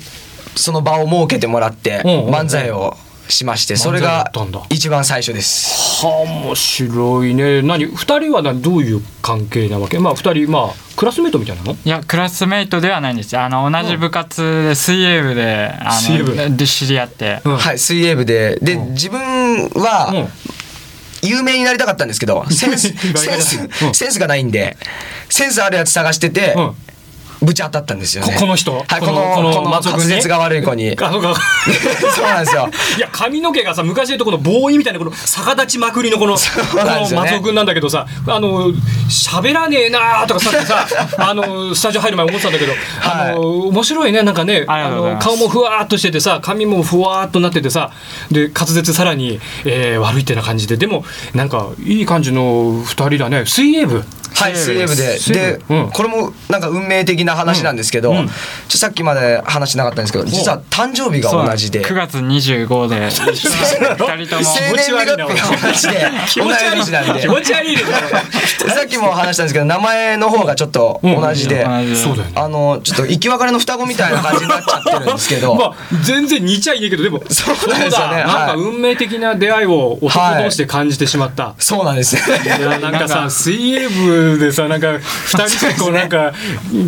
[0.62, 2.34] その場を設けてもらってうんうんうん。
[2.36, 2.96] 漫才を
[3.30, 4.32] しましてそれが
[4.70, 6.04] 一番最初です。
[6.06, 7.62] はあ面白いね。
[7.62, 7.86] 何？
[7.86, 10.00] 二人は何どういう関係なわけ？
[10.00, 11.74] まあ二人まあクラスメートみたいなの？
[11.74, 13.38] いやクラスメイトではないんです。
[13.38, 16.36] あの同じ部活で水泳部であ水泳部？
[16.36, 17.42] ので知り合って。
[17.46, 17.58] うん。
[17.58, 18.58] はい水泳部で。
[18.62, 20.28] で自分はうん。
[21.22, 22.94] 有名になりたかったんですけどセンス
[23.94, 24.78] センスがないんで
[25.28, 26.76] センスあるやつ探しててうん
[27.42, 28.34] ぶち当たったんですよね。
[28.34, 28.74] ここの人？
[28.74, 30.92] はいこのこのこの滑舌が悪い子に。
[31.00, 31.36] あそうか。
[32.16, 32.70] そうなんですよ。
[32.98, 36.42] いや髪の毛がさ昔で言うとこのボーイみたいなこの逆立ちまくりのこのこ
[36.76, 38.72] の松尾君なんだけどさあの
[39.10, 40.86] 喋らねえなーとかさっきさ
[41.18, 42.74] あのスタジオ入る前思ってたんだけど、
[43.04, 47.92] あの面白いねなんかねあの顔もふわーっとしててさ髪もふわーっとなっててさ
[48.32, 50.78] で滑舌さらに、えー悪いってな感じで。
[50.78, 53.46] でもなんかいい感じの二人だね。
[53.46, 54.04] 水泳部。
[54.34, 55.90] はい水泳部でで、うん。
[55.92, 58.18] これもなんか運命的な話なんですけど、うん。
[58.18, 58.30] うん
[58.68, 61.84] ちょさっきまで話しなかったんですけど実は誕生日が同じで。
[61.84, 64.46] 9月25で一緒に二人とも。
[64.46, 66.00] 生年月日が同じで
[66.38, 67.22] 同い年なんで。
[67.22, 67.82] 気持ち悪いね
[68.70, 71.82] さっきも話したんですけど名前の方がちょっと同じで、あ
[72.48, 78.18] のちょっと生き別れの双子みたいな感じになっちゃってるんですけど、 まあ全然似ちゃいねえけどでもそうなんですよね。
[78.18, 78.26] だ。
[78.26, 78.58] なんかはい。
[78.58, 82.16] 運命的な出会いを男同士で感じてしまった、そうなんです。
[82.16, 84.88] ねいやなんかさ 水泳部でさなんか
[85.26, 86.34] 二人でこうなんか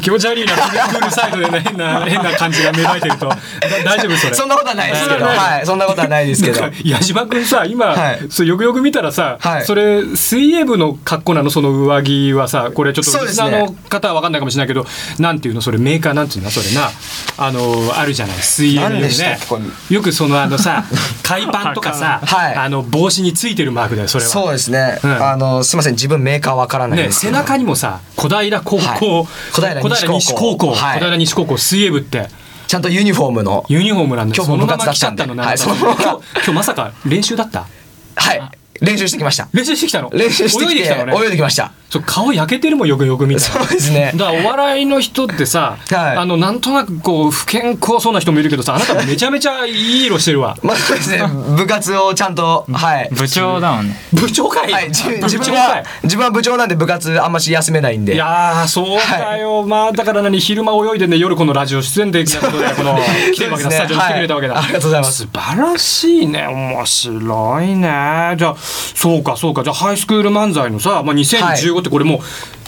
[0.02, 3.28] 気持ち悪いなプールサイドでね変な変な感じが芽生えてると。
[3.28, 3.38] だ
[3.86, 4.34] 大丈夫それ。
[4.36, 6.62] そんなことはないですけど、はい、そんなことはないですけど。
[6.84, 8.20] 矢島君さ今、はい。
[8.30, 9.65] そうよくよく見たらさ、はい。
[9.65, 11.50] それ水泳部の格好なの？
[11.50, 13.50] その上着はさこれちょっとそうですね。
[13.50, 14.86] リスナーの方は分かんないかもしれないけど
[15.20, 15.62] なんていうの？
[15.62, 16.50] それメーカーなんていうの？
[16.50, 16.89] それな
[17.38, 18.38] あのあるじゃない？
[18.38, 20.86] 水泳の何でしたねよくそのあのさ
[21.24, 22.56] 海パンとかさ、はい。
[22.56, 24.30] あの帽子についてるマークだよそれは。
[24.30, 25.24] そうですね、うん。
[25.24, 25.94] あのすみません。
[25.94, 29.00] 自分メーカーわからないね、背中にもさ小平高校、はい。
[29.00, 29.28] 小
[29.62, 31.00] 平西高校西高校、はい。
[31.00, 32.28] 小平西高校水泳部って。
[32.68, 37.66] ちゃんとユニフォームのユニフォームなんで今日も部活だったんで今日まさか練習だった？
[38.16, 39.48] はい練習してきました。
[39.54, 40.10] 練習してきたの？
[40.12, 41.24] 練習してきて泳いできたのね。
[41.24, 41.72] 泳いできました。
[41.89, 43.65] そう顔焼けてるもんよくよく見たら。
[43.65, 44.12] そうですね。
[44.15, 46.17] だからお笑いの人ってさ、はい。
[46.17, 50.58] あのなんとなくこう不健康そうな人もいるけどさあなためちゃめちゃいい色してるわ。
[50.63, 51.22] まあそうですね。
[51.56, 53.10] 部活をちゃんとはい。
[53.12, 53.96] 部長だもんね。
[54.13, 54.91] 部長会、はい。
[54.91, 58.15] じ部自分 長は会自分は部長なんで部活あんまし休めないんで。
[58.15, 62.98] いやーそうかよ、まあだから何昼間泳いでね夜このラジオ出演できたことでこの
[63.34, 64.63] 来てるわけだ、スタジオに来てくれたわけだ、はい。
[64.63, 65.17] ありがとうございます。
[65.24, 66.48] 素晴らしいね。
[66.48, 68.36] 面白いね。
[68.38, 68.56] じゃあ
[68.96, 69.64] そうかそうか。
[69.64, 72.20] じゃあハイスクール漫才のさ、まあ、2015ってこれもう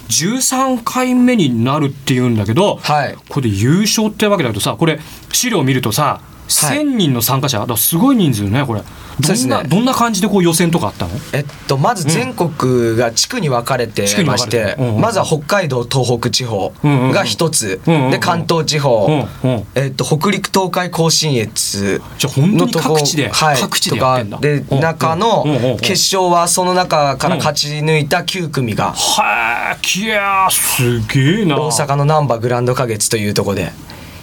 [0.10, 3.16] 13回目になるっていうんだけど、はい。
[3.30, 5.00] これで優勝ってわけだけどさこれ
[5.32, 6.22] 資料見るとさ
[6.62, 7.60] 1000人の参加者？
[7.60, 8.82] だからすごい人数ねこれ。
[9.20, 11.12] どんな、ねどんな感じでこう予選とかあったの？
[11.34, 16.74] えっとまず全国が地区に分かれてましてうんうんまずは北海道東北地方。
[16.84, 17.94] が一つうん。
[17.94, 19.28] うんうんで関東地方。
[19.44, 19.68] うんうん。
[19.76, 23.58] えっと北陸東海甲信越じゃあ本当にのとこ各地で、はい。
[23.62, 24.38] 各地でやってんだ。
[24.38, 25.44] とかでうん中の
[25.82, 28.94] 決勝はその中から勝ち抜いた9組が。
[28.94, 33.72] はあきやーすげえな大阪の難波グランド花月というところで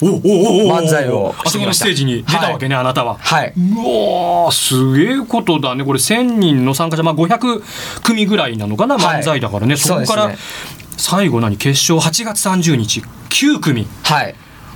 [0.01, 1.35] 漫才を。
[1.45, 3.19] あそこのステージに出たわけね、あなたは。
[3.19, 3.53] はい。
[3.57, 5.85] うわーすげえことだね。
[5.85, 7.63] これ1,000人の参加者、まあ、500
[8.03, 9.21] 組ぐらいなのかなはい。
[9.21, 10.33] 漫才だからね、そこから
[10.97, 11.57] 最後何？
[11.57, 13.03] 決勝8月30日。
[13.31, 13.87] 9組。
[14.03, 14.35] はい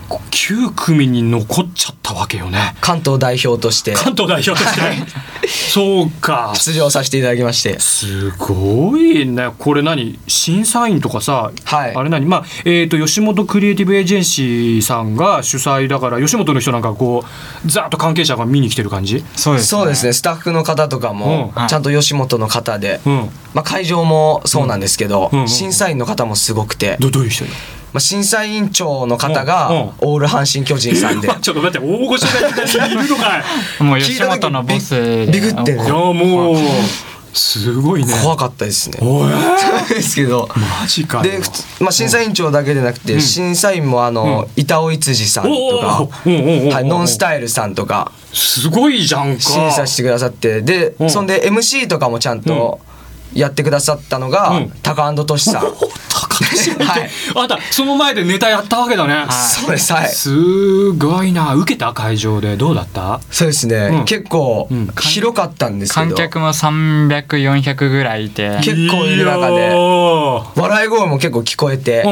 [0.09, 2.75] 9組に残っちゃったわけよね。
[2.81, 3.95] 関東代表として。
[3.95, 5.49] 関東代表として。
[5.49, 6.53] そうか。
[6.57, 7.79] 出場させていただきまして。
[7.81, 9.51] すごいね。
[9.59, 10.19] これ何？
[10.27, 11.95] 審査員とかさ、はい。
[11.95, 12.27] あれ何？
[12.27, 17.25] まあえー、と吉本クリエイティブエージェンシーさんが主催だから吉本の人なんかこ
[17.65, 19.25] うざーっと関係者が見に来てる感じ？
[19.37, 20.13] そうです、そうですね。
[20.13, 21.61] スタッフの方とかもうん。
[21.61, 21.69] はい。
[21.69, 23.31] ちゃんと吉本の方で、うん。
[23.55, 25.41] まあ、会場もそうなんですけど、うん。
[25.43, 25.49] うん。
[25.49, 27.57] 審査員の方もすごくて、どどういう人よま
[27.99, 29.77] あ、審査委員長の方うんがうん。
[30.01, 31.29] オール阪神・巨人さんで。
[31.41, 33.43] ちょっと待って大御所がいるのかい。
[33.83, 35.27] もう吉本のボスで。
[35.27, 36.57] ビビってるいやもう
[37.35, 38.15] すごいね。
[38.23, 38.99] 怖かったですね。
[39.03, 39.31] おい
[39.93, 40.49] ですけど。
[40.81, 41.25] マジかよ。
[41.25, 41.41] で、
[41.81, 45.87] まあ、審査委員長だけでなくて、審査員もあの、板尾逸司さんとか、
[46.25, 49.41] はい、ノンスタイルさんとかすごいじゃんか。
[49.41, 51.11] 審査してくださってで、うん。
[51.11, 52.81] そんで MC とかもちゃんと
[53.35, 54.71] やってくださったのが、うん。
[54.83, 55.63] タカトシさん。
[56.09, 57.11] 高橋って、はい。
[57.37, 59.93] あんたその前でネタやったわけだね、そうです。
[59.93, 60.09] はい。
[60.09, 61.55] すごいな。
[61.55, 63.21] 受けた会場でどうだった？
[63.31, 64.05] そうですね、うん。
[64.05, 64.89] 結構うん。
[65.01, 68.59] 広かったんですけど、観客も300400ぐらいいて。
[68.63, 69.73] 結構いる中で
[70.57, 72.03] 笑い声も結構聞こえて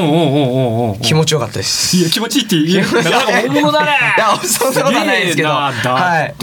[1.03, 1.97] 気持ちよかったです。
[1.97, 3.91] いや気持ちいいって言えなかなか大物だね。
[4.17, 5.49] いやそんなことはないですけど。
[5.49, 6.35] だって、はい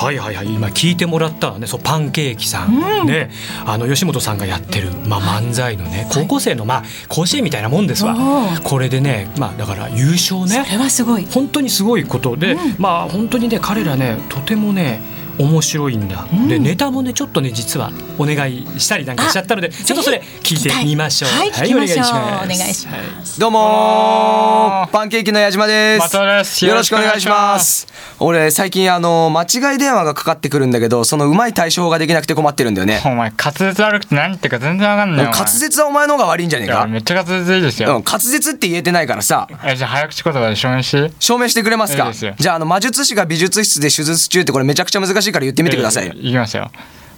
[0.00, 1.66] はいはい今聞いてもらったね。
[1.66, 3.30] そうパンケーキさん、ね。
[3.66, 8.16] あの吉本さんがやってる、まあ、漫才のね高校生のまあ甲子園みたいなもんですわ。
[8.64, 10.64] これでねまあだから優勝ね。
[10.64, 11.26] それはすごい。
[11.26, 15.02] 本当にすごいことで、まあ本当にね彼らねとてもね
[15.40, 21.30] 面白いんだ、でネタもねちょっとね実はお願いしたりなんかしちゃったのでちょっとそれ聞いてみましょう。
[21.30, 22.06] はい聞きましょう。
[22.06, 22.44] お願いします。
[22.44, 23.40] お願いします。
[23.40, 24.88] どうもー。
[24.88, 26.00] パンケーキの矢島です。
[26.00, 26.66] 松尾です。
[26.66, 27.86] よろしくお願いします。
[28.18, 33.00] 俺最近あの間違い電話がかかってくるんだけど、そのうまい対処法ができなくて困ってるんだよね。
[33.06, 35.24] お前滑舌悪くて何言ってるか全然わかんない。
[35.24, 36.86] 滑舌はお前の方が悪いんじゃねえか？
[36.86, 37.96] めっちゃ滑舌いいですよ。
[37.96, 39.48] うん滑舌って言えてないからさ。
[39.64, 41.12] えじゃあ早口言葉で証明して。
[41.18, 42.04] 証明してくれますか？
[42.04, 42.34] いいですよ。
[42.36, 46.12] じゃああの魔術師が美術室で手術中ってこれめちゃくちゃ難しいから言ってみてくださいよ。
[46.16, 46.70] えいきますよ。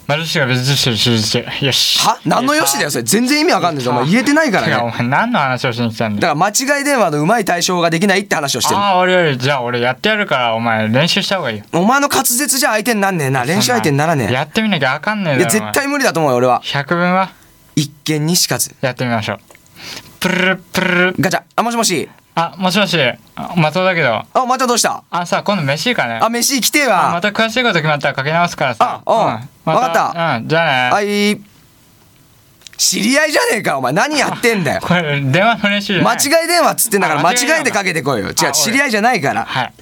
[0.09, 2.01] 魔術師が美術師手術中よし。
[2.01, 2.19] は？
[2.27, 3.05] 何のよしだよそれ。
[3.05, 3.93] 全然意味わかんないぞ。
[3.93, 4.93] お前言えてないからね。
[4.99, 6.35] 前何の話をしに来たんだよ。
[6.35, 8.81] だから間違い電話のうまい対処法ができないって話をしてる。
[8.81, 11.65] ああ俺よりじゃあ俺やってやるからお前練習した方がいいよ。
[11.73, 13.45] お前の滑舌じゃ相手になんねえな。
[13.45, 14.33] 練習相手にならねえ。
[14.33, 16.61] やってみなきゃわかんねえいや絶対無理だと思うよ俺は。
[16.65, 17.31] 百分は？
[17.77, 19.39] 一見にしかずやってみましょう。
[20.19, 21.15] プルルプルル。
[21.21, 21.43] ガチャ。
[21.55, 22.99] あもしもしあもしもし。
[23.37, 24.25] あ松尾だけど。
[24.33, 25.03] あまたどうした？
[25.11, 27.11] あさ今度飯いいかねあ飯来てえわ。
[27.11, 29.03] あまた詳しいこと決まったらかけ直すからさ。
[29.05, 29.49] あうん。
[29.65, 30.37] まわかった。
[30.37, 30.95] うんじゃあね。
[30.95, 31.41] はい。
[32.79, 33.93] 知り合いじゃねえかお前。
[33.93, 34.81] 何やってんだよ。
[34.83, 36.17] これ電話の練習じゃない。
[36.17, 37.53] 間違い電話っつってんだからあ間違い電話。
[37.53, 38.29] 間違いでかけてこいよ。
[38.29, 39.45] 違うあ知り合いじゃないから。
[39.45, 39.73] はい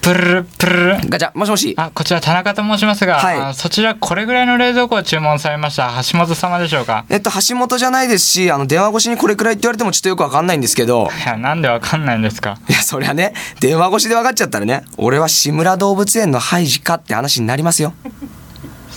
[0.00, 1.00] プルルプル。
[1.00, 1.74] ルガチャもしもし。
[1.76, 3.38] あこちら田中と申しますが、はい。
[3.38, 5.90] あそちらこれぐらいの冷蔵庫を注文されました。
[6.10, 7.04] 橋本様でしょうか？
[7.08, 11.08] えっと橋本じゃないですしあの電話越しにこれくらいって言われてもちょっとよくわかんないんですけど。
[11.24, 12.58] いやなんでわかんないんですか？
[12.68, 17.92] いやそりゃね電話越しで分かっちゃったらね俺は志村動物園のハイジかって話になりますよ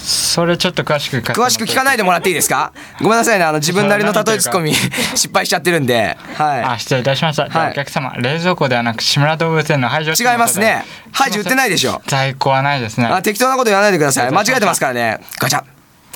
[0.03, 2.73] それちょっと詳しく詳しく聞かないでもらっていいですか？
[2.99, 3.45] ごめんなさいね。
[3.45, 6.17] あの自分なりの例えツッコミ失敗しちゃってるんで。
[6.35, 7.71] はあ失礼いたしました、はい。
[7.71, 10.83] お客様冷蔵庫ではなく志村動物園の排除い違いますね。
[11.13, 12.01] ハイジ売ってないでしょ。
[12.07, 13.05] 在庫はないですね。
[13.05, 14.31] あ適当なこと言わないでください。
[14.31, 15.19] 間違えてますからね。
[15.39, 15.63] ガチャ。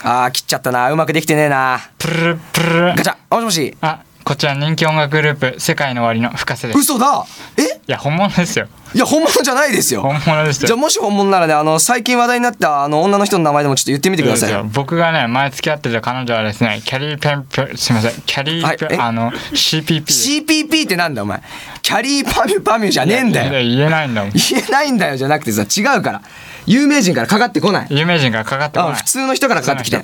[0.03, 0.91] あー切っちゃったな。
[0.91, 1.79] うまくできてねえな。
[1.97, 2.95] プルルプルル。
[2.95, 3.15] ガチャ。
[3.31, 3.77] もしもし。
[3.81, 6.79] あこちら人気音楽グループ世界の終わりの深瀬です。
[6.79, 7.25] 嘘だ。
[7.55, 7.61] え？
[7.61, 8.67] いや本物ですよ。
[8.93, 10.01] いや本物じゃないですよ。
[10.01, 10.67] 本物ですよ。
[10.67, 14.63] じゃあもし本物ならねあの最近話題になったあの女の人の名前でもちょっと言ってみてください。
[14.65, 18.21] 僕がね前付き合ってた彼女はですねキャリーペンプすみません。
[18.25, 19.01] キャリーペン、はいえ？
[19.01, 21.41] あの CPP CPP ってなんだお前。
[21.81, 23.51] キャリーパミュパミュじゃねえんだよ。
[23.51, 24.33] 言えないんだもん。
[24.33, 26.21] 言えないんだよじゃなくてさ違うから。
[26.65, 27.87] 有名人からかかってこない。
[27.91, 28.91] 有名人からかかってこない。
[28.91, 30.03] あ普通の人からかかってきて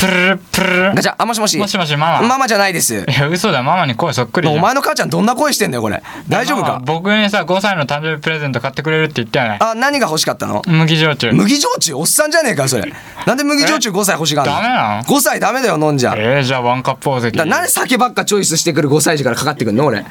[0.00, 0.66] プルルプル。
[0.90, 1.56] ルガチャあもしもし。
[1.58, 2.28] もしもしママ。
[2.28, 2.94] ママじゃないです。
[2.94, 3.62] いや嘘だ。
[3.62, 6.02] ママに声そっくりお前の母ちゃんどんな声してんだよこれ。
[6.28, 6.82] 大丈夫か？
[6.84, 9.58] 僕にさ5歳の誕生日プレゼント買ってくれるって言ったよね。
[9.60, 10.62] あ何が欲しかったの？
[10.66, 11.32] 麦焼酎。
[11.32, 11.94] 麦焼酎？
[11.94, 12.92] おっさんじゃねえかよそれ。
[13.26, 14.52] なんで麦焼酎5歳欲しがんの？
[14.52, 16.14] ダメなの？5歳ダメだよ飲んじゃ。
[16.16, 19.86] えー、じゃあワンカップ大関だなんで酒ばっかチョイスしてくる5歳児からかかってくんの？
[19.86, 20.00] 俺。
[20.00, 20.04] 違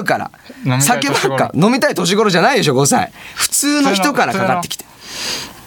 [0.00, 0.30] うから。
[0.80, 4.84] 酒ばっか飲みたい年頃じゃないでしょ5歳普通の人からかかってきて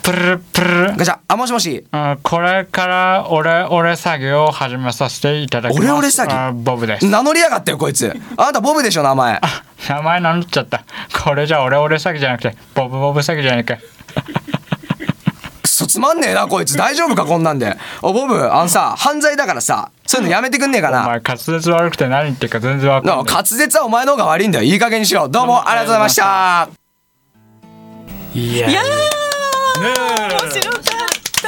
[0.07, 1.19] プルルプルルガチャ。
[1.27, 1.85] あもしもし。
[1.91, 5.85] あこれから俺俺詐欺を始めさせていただきます。
[5.85, 6.47] 俺俺詐欺？
[6.47, 7.05] あボブです。
[7.05, 8.15] 名乗りやがったよこいつ。
[8.37, 9.41] あなたボブでしょ名前。
[9.89, 10.85] 名前名乗っちゃった。
[11.25, 13.75] これじゃ俺俺詐欺じゃなくてボブボブ詐欺じゃねえか。
[15.61, 16.77] くそつまんねえなこいつ。
[16.77, 17.75] 大丈夫かこんなんで。
[18.01, 21.03] おボブあのさ犯罪だからさそういうのやめてくんねえかな。
[21.03, 24.63] お前滑舌悪くて何言ってるか全然わかんないな滑舌はお前の方が悪いんだよ。
[24.63, 25.27] いい加減にしろ。
[25.27, 26.69] どうもありがとうございました。
[28.33, 28.85] いやいやー。
[28.85, 28.89] ね
[29.23, 29.26] え
[29.79, 30.91] 面白かった。
[31.39, 31.45] す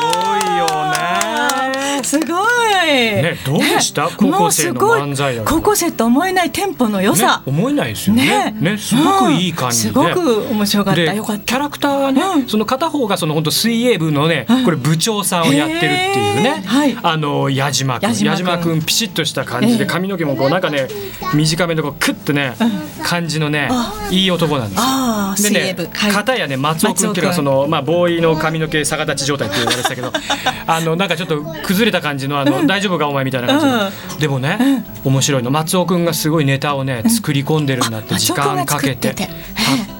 [0.00, 1.61] ごいよね
[2.02, 2.84] すごい。
[2.86, 4.08] ねどうでした？
[4.08, 7.42] 高校生の漫才高校生と思えないテンポの良さ。
[7.46, 8.54] ね、思えないですよね。
[8.58, 11.00] ねすごくいい感じすごく面白かった。
[11.00, 11.44] でよかった。
[11.44, 12.48] キャラクターがね、うん。
[12.48, 16.64] その片方がその本当水泳部のね、これ部長さんをやってるっていうね、
[17.02, 19.86] あの矢島君矢島君ピシッとした感じでええ。
[19.86, 20.88] 髪の毛もこうなんかね
[21.34, 22.54] 短めのこうクッとね、
[23.02, 23.68] 感じのね
[24.10, 25.50] いい男なんですよ。
[25.50, 30.12] でね片やね松尾君っていうのはそのまあボーイの髪の毛逆立ち状態って言われてたけど
[30.66, 33.66] あのなんかちょっと崩れた感じのあの大丈夫かお前みたいな感じ
[34.14, 39.14] の、でもね、面白いの松尾君がすごいネタをね作り込んでるんだって時間かけて。
[39.14, 39.26] たっ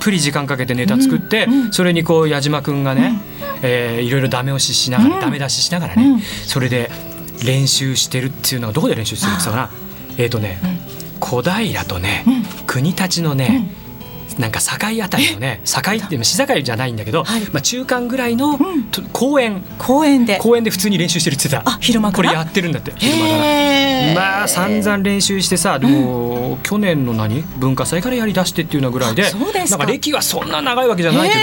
[0.00, 3.20] ぷり時間かけてネタ作って、それにこう矢島君がね、
[3.62, 6.90] えーいろいろダメ押ししながら、ダメ出ししながらね、それで
[7.44, 9.72] 練習してるっていうのはどこで練習してるって言ってたか
[10.16, 10.22] な？
[10.22, 10.58] えっ、とね、
[11.20, 12.24] 小平とね、
[12.66, 13.68] 国立のね、
[14.38, 17.42] なんか境あたりのね境って市境じゃないんだけど、はい。
[17.52, 18.58] まあ中間ぐらいの、
[18.90, 19.62] と公園。
[19.78, 20.38] 公園で。
[20.38, 21.76] 公園で普通に練習してるって言ってた。
[21.76, 22.28] あ昼間から？
[22.30, 27.42] これやってるんだって昼間からまあ散々練習してさでも、去年の何？
[27.58, 29.78] 文化祭からやりだしてっていうのぐらいであそうですか。
[29.78, 31.42] なんか歴はそんな長いわけじゃないけど、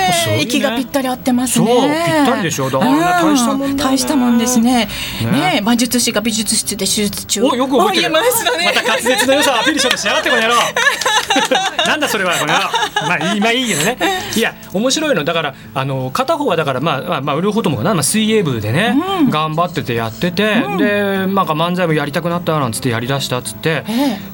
[0.00, 1.66] ね息がぴったり合ってますね。
[1.66, 2.70] そうぴったりでしょ。
[2.70, 4.88] だから大したもん大したもんですね。
[5.22, 5.30] ね。
[5.30, 7.42] ね魔術師が美術室で手術中。
[7.44, 8.10] およく覚えてる。
[8.10, 8.64] ましたね。
[8.66, 10.54] また滑舌の良さをアピールしようとしやがってこの野郎。
[11.86, 12.66] なんだそれはこの野郎。
[13.08, 13.98] まあいいまあいいけどね。
[14.36, 15.24] いや面白いの。
[15.24, 18.96] だからあの片方はだからまあまあまあ両方ともかな、まあ、水泳部でね、
[19.30, 23.84] 頑張っててやってて、でなんか漫才もやりたくなったなんつってやりだしたっつって、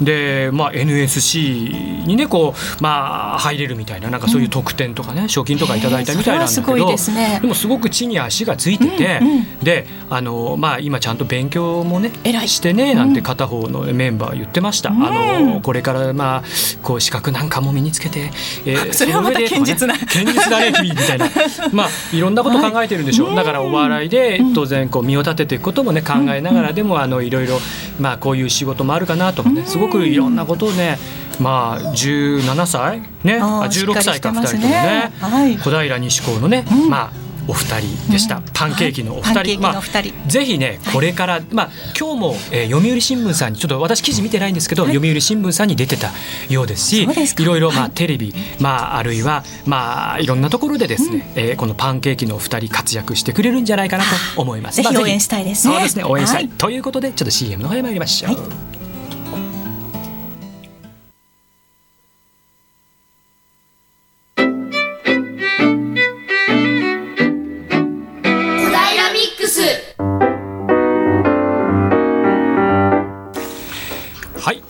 [0.00, 9.20] でまあ NSC にねこうまあ入れるみたいななんかそういう特典とかね、賞金とかいただいたみたいなんだけどいですねでもすごく地に足がついてて、
[9.62, 12.10] であのまあ今ちゃんと勉強もね
[12.46, 16.42] してねなんて片方のメンバー言ってました、あのこれからまあ
[16.82, 18.30] こう資格なんかも身につけて、
[18.64, 19.94] えーそれはまた堅実な。
[19.98, 21.28] 堅実だね君みたいな
[21.72, 27.58] まあいろんなこと考えてるんでしょう、だからお笑いで当然こう身を立てていくこともね考えながらでもあのいろいろ
[27.98, 30.98] まあこういう仕事もあるかなとかねすごくいろんなことをね
[31.40, 33.38] まあ17歳ね？
[33.40, 34.68] あーあ16歳か2人ともね。
[34.68, 35.12] ね。
[35.20, 35.56] はい。
[35.58, 40.12] 小平西高のね、まあお二人でした、パンケーキのお二人、パンケーキのお二人。
[40.14, 46.10] まあぜひねこれから、まあ今日も、えー読売新聞さんにちょっと私記事見てないんですけど、読売新聞さんに出てた
[46.48, 54.82] ようですしいろいろまあテレビ、まああるいはまあいろんなところでですね、えーこのパンケーキのお二人活躍してくれるんじゃないかなと思います。
[54.82, 55.04] まあぜひ。
[55.04, 55.74] 応援したいですね。
[55.74, 56.48] そうですね応援したい。
[56.48, 58.75] ということでちょっと CM の方へ参りましょう。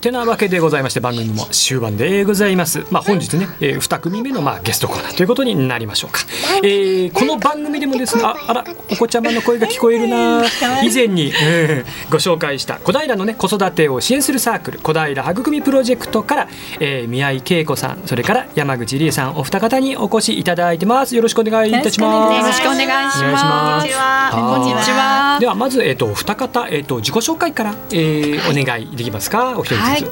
[0.06, 2.86] てなわけでございまして番組も終盤でございます。
[2.92, 6.20] まあ本日ね、えー、2組目のまあゲストコーナーということになりましょうか。
[6.62, 10.44] えーこの番組でもですね、ああらお子ちゃまの声が聞こえるな。
[10.84, 16.48] 以前に、えーご紹介した小平のね子育てを支援するサークル小平育みプロジェクトから、
[16.78, 21.16] えー宮井恵子さんそれから山口理恵さんお二方にお越しいただいてます。
[21.16, 22.38] よろしくお願いいたします。
[22.40, 23.82] よろしくお願いします。
[23.82, 29.58] こんにちははいこんにちはではまずえっ、とお二方えっ、と自己紹介から、えーお願いできますか？
[29.58, 29.84] お一人ずつ。
[29.84, 30.05] はい。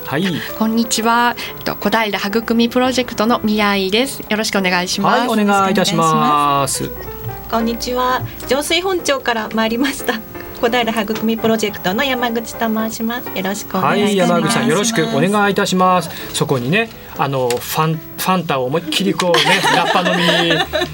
[0.59, 1.37] こんにちは。
[1.59, 4.21] えっと小平育みプロジェクトの宮井です。
[4.29, 5.19] よろしくお願いします。
[5.29, 6.89] はい、お願いいたします。
[6.89, 7.15] 小
[7.51, 10.15] こんにちは上水本町から参りました
[10.61, 16.11] 小平育みプロジェクトの山口と申しますよろしくお願いいたします、はい、山口さんよろしくお願いいたします。
[16.35, 19.45] そこにね、あのファンファンタを思いっきりこうね、
[19.77, 20.17] ラッパ飲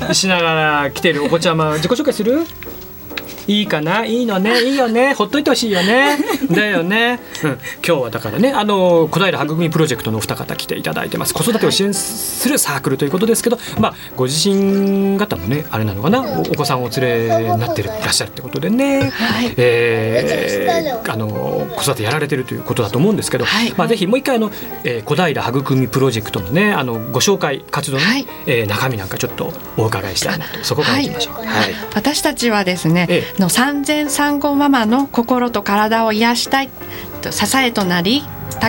[0.09, 2.44] みしながら来てるお子ちゃま、自己紹介する？
[3.51, 4.05] いいかな？
[4.05, 4.61] いいのね？
[4.62, 5.12] いいよね？
[5.14, 6.16] ほっといてほしいよね？
[6.51, 11.34] だよね、うん、今日はだからねあの小平育みプロジェクトのお二方来ていただいてます。
[11.34, 16.20] 子育てを支援するサークルということですけどまあご自身方もねあれなのかな？
[16.22, 19.12] おお子さんをお連れになってるいらっしゃるってことでね、
[19.57, 23.44] えーあの子育てやられてるということだと思うんですけど、
[23.76, 24.53] まあぜひもう一回あの、
[24.84, 30.62] えー小平育みプロジェクトのねあのご紹介活動の、ねえー中身なんかちょっとお伺いしたいなと。
[30.62, 31.34] そこからいきましょう。
[31.34, 31.74] はい。
[31.94, 33.09] 私たちはですね、
[33.41, 36.68] の産前産後ママの心と体を癒したい。
[37.20, 38.22] と支えとなり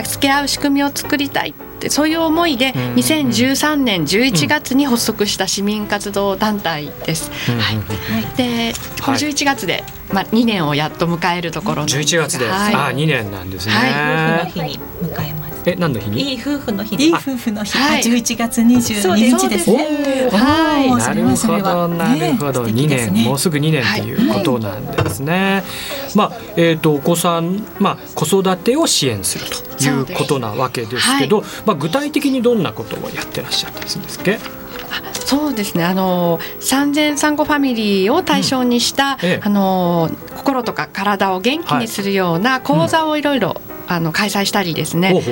[0.04, 7.30] 助け合う仕組みを作りたいってそういう思いで2013年11月に発足した市民活動団体です。
[7.30, 12.74] はい、でこの11月で、まあ、2年をやっと迎えるところなんです11月で、はい。
[12.74, 13.72] あ2年なんですね。
[13.74, 14.44] はい。
[14.44, 16.34] の日に迎えますえ何の日に？
[16.34, 17.76] いい夫婦の日いい夫婦の日。
[17.78, 18.02] はい。
[18.02, 20.28] 11月22日ですね。
[20.32, 25.62] はい、なるほど、なるほど、二、年、もうすぐ二年っていうことなんですね。
[26.14, 29.44] まあ、えっ、と、お子さん、まあ、子育てを支援する
[29.78, 31.44] ということなわけですけど。
[31.66, 34.61] まあ、具体的にどんなことをやってらっしゃったりするんですっけ？
[35.26, 35.84] そうですね。
[35.84, 39.40] あの産前産後ファミリーを対象にした、ええ。
[39.42, 45.22] あの心とか体を元気にするような講座をいろいろ、あの開催したりですね、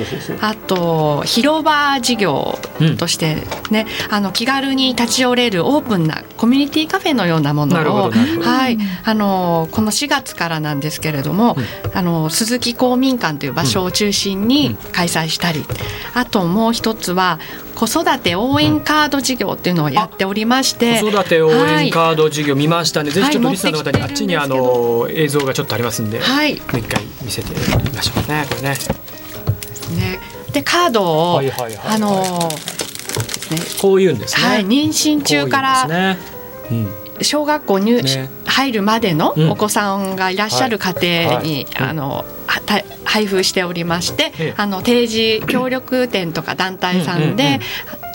[0.41, 2.59] あと広場事業
[2.97, 3.37] として
[3.71, 8.77] ね、あの気軽に立ち寄れるオープンなコミュニティカフェのようなものをはい。
[9.03, 11.55] あのこの4月からなんですけれども、
[11.93, 15.65] あの鈴木公民館という場所を中心に開催したり、
[16.13, 17.39] あともう一つは
[17.81, 23.09] 子育て応援カード事業っていうのをやっておりまして、子育て応はい援カード事業見ましたね。
[23.09, 28.45] ぜひちょっとリスナーの方にあっちにあの映像がちょっとありますんで、はいもう一回見せてみましょうね。
[28.47, 28.69] これね。
[28.69, 30.19] ね、
[30.53, 32.49] でカードを、はいはいはいはいあの
[33.81, 34.47] こういうんですね。
[34.47, 36.19] はい、妊娠中からね。
[36.69, 36.87] うん。
[37.23, 42.40] 小学校入、ね入るまでのうんお子さんがいらっしゃる家庭に、はいはいあのはた
[43.03, 44.53] 配布しておりまして、ええ。
[44.57, 47.59] あの提示協力店とか団体さんで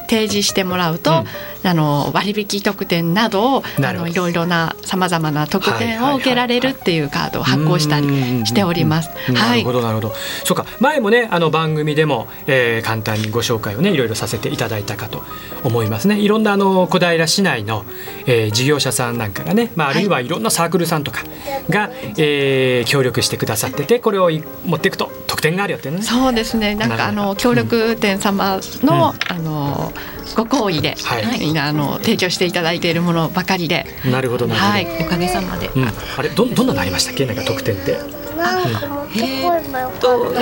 [0.09, 1.24] 提示してもらうと、
[1.67, 8.07] あの割引特典などをあのいろいろなさまざまな特典を受けられるっていうカードを発行したり
[8.47, 9.11] しております。
[9.33, 10.14] なはいるほどなるほど。
[10.45, 15.23] そうか前もねあの番組でも、えー簡単にご紹介をねいろいろさせていただいたかと
[15.64, 16.21] 思いますね。
[16.21, 17.85] いろんなあの小平市内の、
[18.27, 21.25] えー事業者さんなんかがね、まああるいはいろんなサークルさんとか
[21.69, 26.03] が、えー協力してくださっててこれをい持っていくと特典があるよっていうね。
[26.03, 26.75] そうですね。
[26.75, 29.93] なんかあの協力店様の、あの
[30.35, 34.72] ご好意で、はいあの提供していただいているものばかりで、なるほどなるほど。
[34.72, 35.70] はい、おかげさまで。
[35.74, 37.27] うん、あれどどんなのありましたっけ？
[37.27, 37.99] なんか特典って。
[40.01, 40.34] と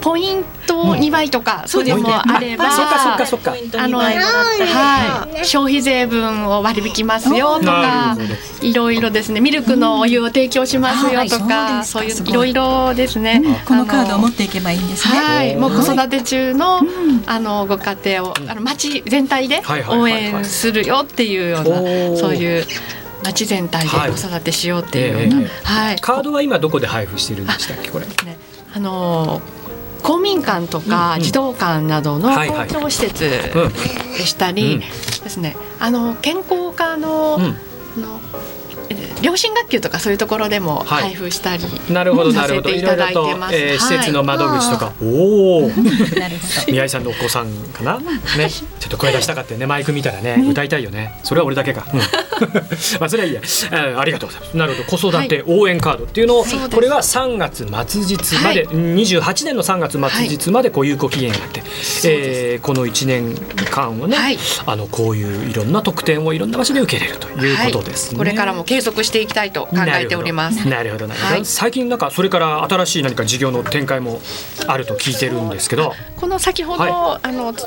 [0.00, 3.54] ポイント2倍とか、そういうのもあれば、そっかそっかそっか。
[3.78, 8.16] あの、はい、消費税分を割り引きますよとか
[8.62, 8.72] い。
[8.72, 11.48] ろいろですね、ミルクのお湯を提供しますよとうん。
[11.48, 12.32] か、あそういうい。
[12.32, 13.42] ろいろですね。
[13.66, 15.18] このカードを持っていけばいいんですね。
[15.18, 16.80] はい、もう子育て中の、
[17.26, 22.66] あのご家庭を、あの町全体で応援するよっていうような、そういう
[23.24, 24.12] 町全体ではい。
[24.12, 28.06] 子育てしようっていうような、ええはい、カードは今どこで配布してるんでしたっけこれ？
[28.74, 29.42] あの
[30.02, 32.68] 公民館とか児童館などのはいはい。
[32.68, 38.63] 公共施設でしたりですね、あの健康科の,、のえー
[39.22, 42.70] 両親学級とかそういうところでもはい配布したりなるほどなさせるほど。
[42.70, 43.54] ていただいていろいろと、ます。
[43.56, 44.86] えー施設の窓口とか。
[44.86, 45.70] はいおお。
[46.68, 47.98] 宮井さんのお子さんかな？
[47.98, 49.66] ね、ちょっと声出したかったよね。
[49.66, 51.18] マイク見たらね、歌いたいよね。
[51.22, 51.86] それは俺だけか。
[51.92, 52.00] うん
[53.00, 53.40] まあそれはいいや。
[53.40, 54.56] うんありがとうございます。
[54.56, 54.96] なるほど。
[54.96, 61.62] 子育て応援カードっていうのを、そうですこれは3月末日まで、28年の3月末日までこう有効期限があって、
[62.04, 63.34] えーこの1年
[63.70, 64.16] 間をね、
[64.66, 68.18] あのこういういろんな特典をいろんな場所で受けれるということですね。
[68.18, 70.68] これからも継続していきたいと考えております。
[70.68, 71.06] なるほど。
[71.06, 71.44] なるほど、はい。
[71.44, 74.20] 最近なんかそれから新しい何か事業の展開も
[74.66, 75.92] あると聞いてるんですけど。
[76.16, 77.64] この先ほど、はあのつ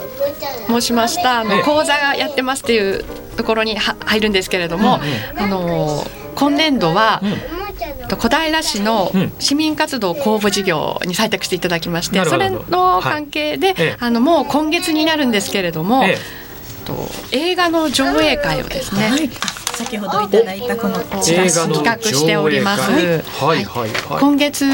[0.68, 1.58] 申しましたあええ。
[1.60, 3.06] の講座がやってますっていう
[3.38, 5.00] ところには入るんですけれども、
[5.38, 6.06] あの
[6.36, 7.22] 今年度は、
[8.10, 12.96] 小平市の市民活動公募事業に採択していただきまして、それなるほど。
[12.96, 13.76] の関係で、はい。
[13.80, 13.98] ええ。
[13.98, 16.18] あのもう今月になるんですけれども、え
[16.88, 19.12] と映画の上映会をですね、
[19.78, 22.92] 先ほどいただいたこのチラシ映画の企画しております。
[22.92, 23.48] 上映会。
[23.48, 24.66] はいはいはい、今月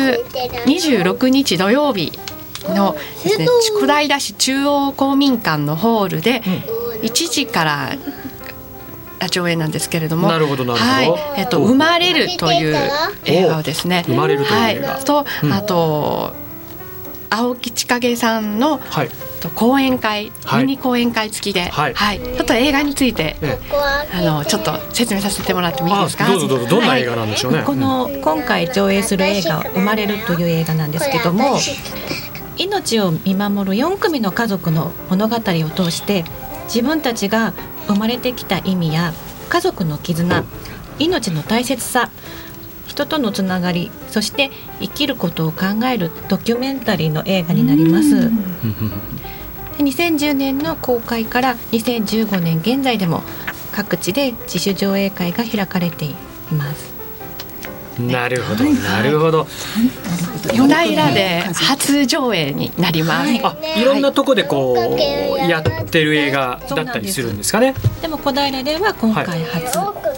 [0.66, 2.18] 26日土曜日
[2.70, 3.47] のですね、
[3.80, 6.41] 小平市中央公民館のホールで
[7.01, 7.97] 1時から
[9.30, 10.91] 上映なんですけれどもなるほどなるほど。
[10.91, 11.14] はい。
[11.38, 12.76] えっと生まれるという
[13.26, 14.04] 映画をですね。
[14.08, 14.93] 生まれるという映画。
[14.93, 15.54] はい、と、うん。
[15.54, 16.34] あと
[17.36, 19.09] 青木千景さんのはい。
[19.41, 20.61] と講演会、はい。
[20.63, 22.17] ミニ講演会付きで、ははい。
[22.17, 23.59] いちょっと映画についてえ
[24.13, 26.25] あのちょっと説明させてもらってもいいですか？
[26.25, 31.57] あどうぞどうぞどんな映画なんでしょうね、この今回上映する映画「生まれる」という映画なんですけども
[32.57, 35.41] 命を見守る4組の家族の物語を
[35.75, 36.23] 通して
[36.65, 37.53] 自分たちが
[37.88, 39.11] 生まれてきた意味や
[39.49, 40.43] 家族の絆
[40.99, 42.09] 命の大切さ
[42.93, 48.29] 人とのつながりそして生きることを考えるドキュメンタリーの映画になります。
[49.77, 53.23] で2010年の公開から2015年現在でも
[53.71, 56.13] 各地で自主上映会が開かれてい
[56.55, 56.93] ます。
[57.99, 59.47] なるほどなるほど、
[60.51, 63.29] 小平で初上映になります。
[63.43, 67.75] あいろんなとこでこうやってる映画だったりするんですかね。
[68.01, 69.77] でも小平では今回初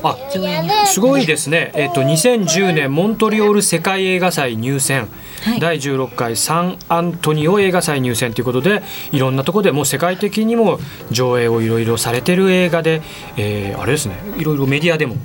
[0.10, 1.72] あすごいですね。
[1.74, 5.10] えっと2010年モントリオール世界映画祭入選、
[5.44, 5.60] はい。
[5.60, 10.80] 第16回サンアントニオ映画祭入選ということで、いろんなところでもう世界的にも
[11.12, 13.02] 上映をいろいろされてる映画で、
[13.38, 14.16] えーあれですね。
[14.38, 15.16] いろいろメディアでも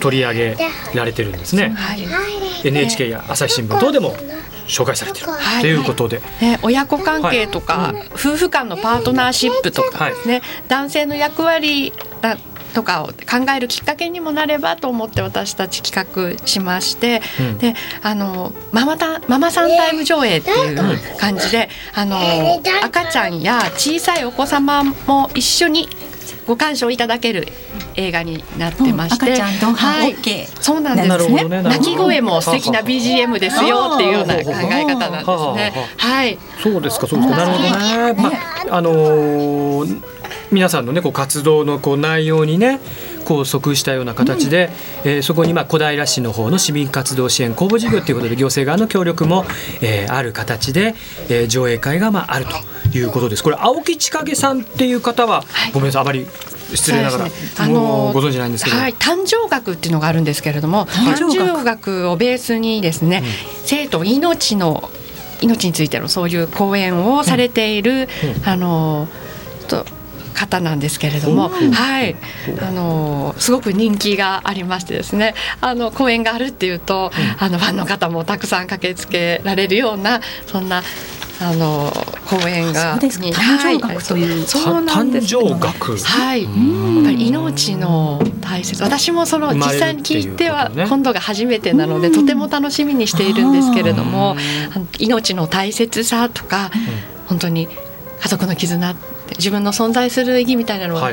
[0.00, 0.56] 取り上げ
[0.94, 1.70] られてるんですね。
[1.76, 2.06] はい。
[2.64, 4.14] NHK や朝日新聞等でも
[4.66, 5.26] 紹介されてる。
[5.26, 5.62] はい。
[5.62, 12.36] ということで、ね、親子関係とか、夫婦間のパートナーシップとかですね、男性の役割だ
[12.70, 13.12] とかを考
[13.56, 17.58] えるきっかけにもなればと思って私たち企画しまして、うん。
[17.58, 22.18] であのママタママさんタイム上映っていう感じで、あの
[22.82, 25.88] 赤ちゃんや小さいお子様も一緒に
[26.46, 27.46] ご鑑賞いただける
[27.96, 30.14] 映画になってまして、うん赤ちゃん同伴はい。
[30.14, 31.42] OK そうなんですね。
[31.42, 34.40] どね泣き声も素敵な BGM ですよっていうような考
[34.72, 35.88] え方なんですね。
[35.96, 36.38] はい。
[36.62, 37.36] そうですかそうですか。
[37.36, 38.22] なるほどね。
[38.22, 38.28] ま
[38.72, 40.19] ああのー
[40.52, 42.80] 皆さんのねこう活動のこう内容にね
[43.24, 44.70] こう即したような形で、
[45.04, 49.44] えーそこにまあ小平市の方の市民活動支援公募事業ということで行政側の協力も、
[49.80, 50.94] えーある形で、
[51.28, 53.44] えー上映会がまああるということです。
[53.44, 56.26] これ青木千景さんっていう方は、ごめんなさいあまり
[56.74, 57.30] 失礼ながら、ね。
[57.58, 63.22] あのご存知ないんですけど、はい、誕生学っていうのがあるんですけれども誕誕生学をベースにですね、
[63.64, 64.18] 生徒命
[64.56, 64.90] の
[65.42, 68.08] 命についてのそういう講演をされている、
[68.44, 69.08] あの
[69.68, 69.84] と
[70.40, 72.16] 方なんですけれども、はい、
[72.62, 75.34] あのすごく人気がありましてですね。
[75.60, 80.82] あの講演があるっていうと、あのファンの方もたくさん駆けつけられるようなそんな
[81.42, 81.92] あの
[82.26, 83.26] 講演がそうですか。
[83.26, 84.46] に誕生学というはい。
[84.46, 86.52] そうなんです誕生学はい、やっ
[87.04, 94.36] ぱり命の大切私もその実際に聞いては今度が初めてなのでとても楽しみにしているんですけれども
[94.98, 96.70] 命の大切さとか
[97.26, 97.68] 本当に
[98.20, 98.94] 家族の絆
[99.36, 101.06] 自分の存在する意義みたいなのを考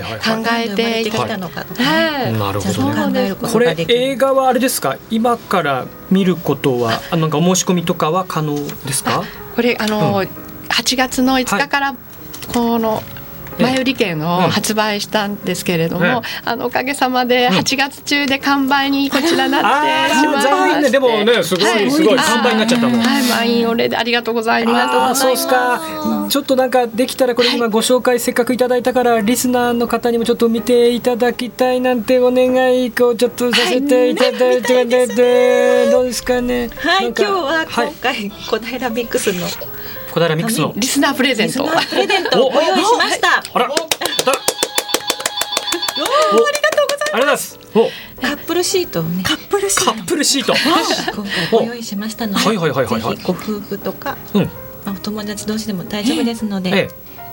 [0.51, 1.25] えていた。
[1.27, 2.33] たのかとか、はい。
[2.33, 3.25] なるほどそう考ね。
[3.25, 3.97] えるこれができる。
[3.97, 4.97] 映画はあれですか？
[5.09, 7.17] 今から見ることはあ。
[7.17, 9.23] なんかお申し込みとかは可能ですか？
[9.55, 11.95] これあの、8月の5日から
[12.53, 13.01] この
[13.59, 16.21] 前売り券を発売したんですけれども、ええ。
[16.45, 22.99] あのおかげさまで8月中で完売にこちらなってしまいまして、でもねすごいすごい完売になっちゃったもん。
[22.99, 24.95] はい、満員御礼でありがとうございます。
[24.95, 25.81] あーそうですか。
[26.29, 37.07] ちょっとなんかできたらこれ今ご紹介せっかくいただいたからリスナーの方にもちょっと見ていただきたいなんてお願いこうちょっとさせていただいて、でどうですかねはい。
[37.07, 37.87] 今日ははい。
[37.87, 39.47] 今回小平ミックスの
[40.11, 41.63] 小平ミックスのリスナープレゼント。
[41.63, 43.81] リスナープレゼントをご用意しましたあらまた
[45.99, 46.05] おあ
[46.51, 47.89] りがとうございますお
[48.21, 54.49] カップルシートカップルシカップルシート今回ご用意しましたので、はいはいはいはいご夫婦とか、うんま
[54.87, 56.87] あ、お友達同士でも大丈夫ですので、え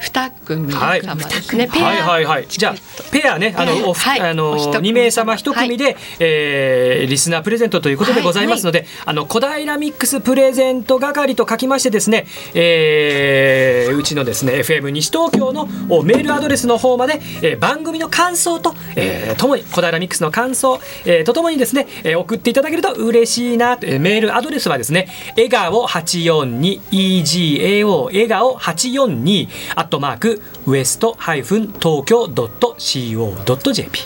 [0.04, 1.00] 二組様はい。
[1.00, 1.06] で
[1.42, 1.68] すね。
[1.74, 2.46] えはいはいはい。
[2.48, 2.74] じゃあ
[3.10, 4.20] ペアねあのおふはい。
[4.20, 34.00] あのお一組2名様1組で、えーリスナープレゼントということでございますので、あの小平ミックスプレゼント係と書きましてですね、えーうちのですね FM 西東京のおメールアドレスの方まで、えー番組の感想と、えーともに小平ミックスの感想、えーとともにですね、えー送っていただけると嬉しいな、えーメールアドレスはですね笑顔842 EGAO 笑顔842アットマークウエストハイフン東京ドット CO.jp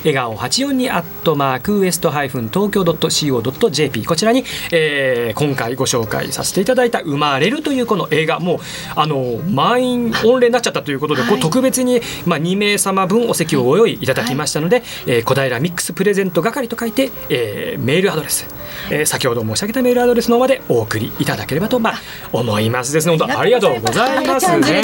[0.00, 8.58] 笑顔842アットマークウエストハイフン東京ドット CO.jp こちらに、えー今回ご紹介させていただいた「生まれる」というこの映画もう
[8.94, 18.46] あの満員御礼になっちゃったということで、こう特別に、まあ、2名様分お席をご用意いただきましたので、えー小平ミックスプレゼント係と書いて、えーメールアドレス、
[18.90, 22.00] えー先ほど申し上げたメールアドレスの方までお送りいただければと、まあ、
[22.32, 23.16] 思いますですね。
[23.16, 24.82] 本当ありがとうございますね。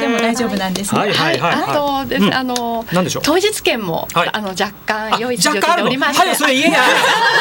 [0.49, 1.01] 丈丈夫なんですね。
[1.01, 2.35] はいはいはいあとです、うん。
[2.35, 3.23] あのなんでしょう？
[3.25, 4.31] 当日券も、はい。
[4.33, 6.81] あの若干用意しておりまして、はいそれ言えや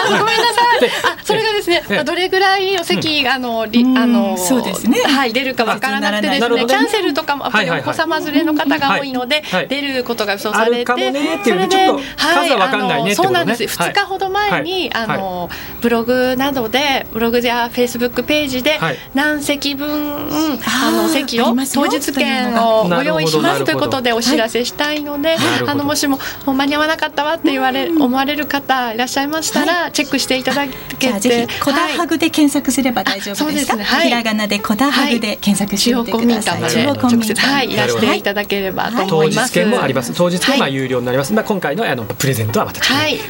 [0.07, 0.89] ごめんなさい。
[1.17, 5.01] あ、それがですねええ、どれぐらいお席があのりあのそうですね。
[5.01, 13.29] はい出るかわからなくてですね、キャンセルとかもやっぱりお子様連れの方が多いので出ることが予想さあれて、それでちょっと数はわかんないねってことね。
[13.29, 13.77] そうなんです。
[13.77, 15.05] はい二日ほど前にはい。
[15.05, 15.49] あの
[15.81, 18.97] ブログなどでブログやフェイスブックページではい。
[19.13, 24.55] 何席分あの席を当日券をご用意しますということでお知らせ。
[24.55, 25.71] せしたいので、なるほど。
[25.71, 33.83] あのもしも間に合わなかったわって言われ思われる方いらっしゃいましたら、チェックしていただけじゃあぜてひ、コダハグで検索すれば大丈夫そうですすね。
[33.83, 34.07] はい。
[34.07, 36.71] ひらがなでコダハグで検索してみてください。
[36.71, 37.73] 中央公民接はい。
[37.73, 39.47] いらしていただければと思当います。
[39.49, 40.13] 日券もあります。
[40.13, 42.81] 当日券ははい有料になります、まあ、今回のあのプレゼントはまた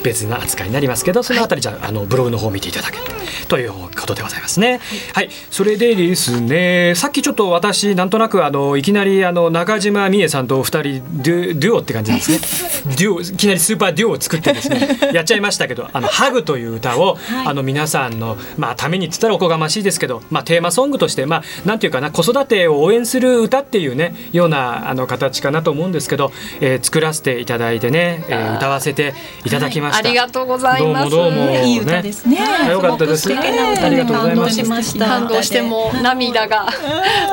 [0.04, 3.04] 別な扱いになりますけどそのあたりじゃああのブログの方を見ていただける
[3.48, 4.80] ということでございますね。
[5.14, 5.30] はい。
[5.50, 12.40] それでですねさっきちょっと私なんとなくあのいきなりあの中島美恵さんとお二人デュデュオって感じですね。
[12.98, 15.00] デュオいきなりスーパーデュオを作ってですね。
[15.14, 26.32] やっちゃいましたけど「あのハグという歌を、あの皆さんの、まあ、ためにって言ったらおこがましいですけど、まあ、テーマソングとして、まあ、なんていうかな子育てを応援する歌っていうねようなあの形かなと思うんですけど、
[26.62, 29.98] えー作らせていただいてね、えー歌わせていただきました。
[30.00, 31.10] ありがとうございます。
[31.10, 31.66] どうもどうもね。
[31.66, 32.38] いい歌ですね。
[32.42, 34.58] あよかったですありがとうございます。
[34.58, 35.06] 感動しました。
[35.06, 36.66] 感動してもう涙が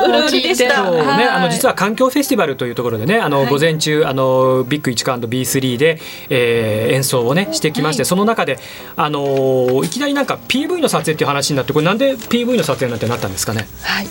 [0.07, 0.55] も う聞いて。
[0.55, 1.27] そうね、はい。
[1.27, 5.99] あの実は環境フェスティバルというところでね、あの、午前中、あのビッグ1カ &B3 で、
[6.29, 8.59] えー演奏をねしてきまして、その中で、
[8.95, 13.67] あのいきなりなんか PV の撮影っていう話になって、これなんで PV の撮影なんてなったんですかね？
[13.81, 14.07] はい。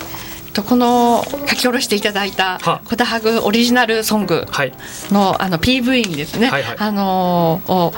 [0.53, 4.73] とこの書き下ろしていただいたはコダハグオリジナルソングはい。
[5.11, 7.93] のあの PV にですね、はいはいあのーを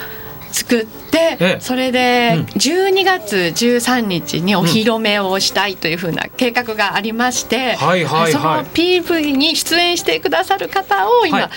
[0.55, 1.61] 作って、ええ。
[1.61, 2.45] それでうん。
[2.45, 8.33] 12月13日にお披露目をしたいというふうな計画がありまして、はいはいはい。
[8.33, 11.51] その PV に出演してくださる方を今、はい。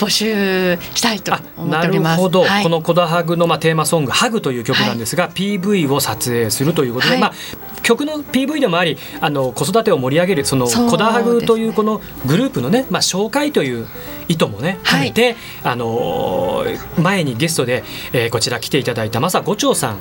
[0.00, 2.16] 募集したいとあ思っなております。
[2.16, 2.62] るほど、はい。
[2.62, 7.20] この「コダハグ」のまあテーマソング「ハグ」という曲なんですが、PV を撮影するということで、はい。
[7.20, 7.32] まあ、
[7.82, 13.86] 曲の PV でもありあの子育てを盛り上げるそのそうコダハグというこのグループのね、まあ、紹介という
[14.28, 19.98] 意図もね兼ねて、あのー前にゲストで、えーこちら来ていただいたまさ五長さん、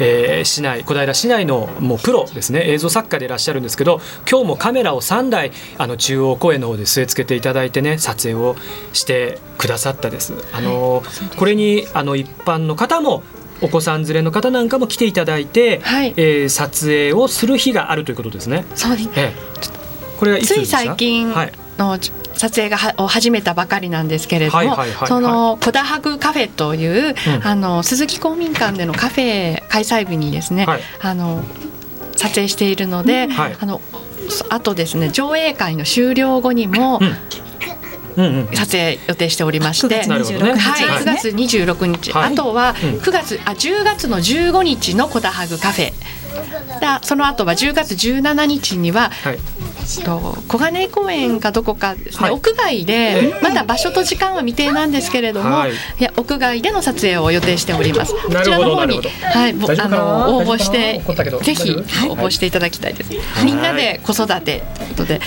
[0.00, 8.56] えー市内小平市内のもうプロですね映像作家でいらっしゃるんですけど今日もカメラを3台あの中央公園の方で据え付けていただいてね撮影を
[8.92, 10.34] してくださったです。
[10.52, 13.22] あのーこれにあの一般の方も
[13.62, 16.14] お子さん連れの方なんかも来ていただいて、はい。
[16.16, 18.64] えー撮影をする日があるということですね。
[18.74, 19.08] そうです。
[19.16, 19.32] ええ、
[20.18, 21.52] これはいつつい最近はい。
[21.78, 21.98] の
[22.34, 27.46] 撮影がはを始めたばかりなんですけれども、そのコダハグカフェという、うん。
[27.46, 30.80] あの鈴木公民館でのカフェ開催日にですね、はい。
[31.00, 31.42] あの
[32.16, 33.56] 撮影しているので、はい。
[33.58, 33.80] あの
[34.28, 37.16] そあとですね上映会の終了後にもうん
[38.54, 41.02] 撮影予定しておりまして、9月なるほどね26日はい、はい。
[41.02, 42.32] 9月26日、はい。
[42.32, 42.90] あとはうん。
[42.98, 45.92] 9月、あ10月の15日のコダハグカフェ。
[46.80, 49.38] だその後は10月17日にははい。
[50.04, 52.32] と小金井公園かどこかですね、はい。
[52.32, 55.72] 屋外でまだ場所と時間は未定なんですけれども、はい。
[55.72, 58.14] い、や屋外での撮影を予定しております。
[58.14, 61.02] こちらの方にはいぼあの応募して
[61.42, 63.10] ぜひ応募していただきたいです。
[63.44, 65.20] みんなで子育てということで。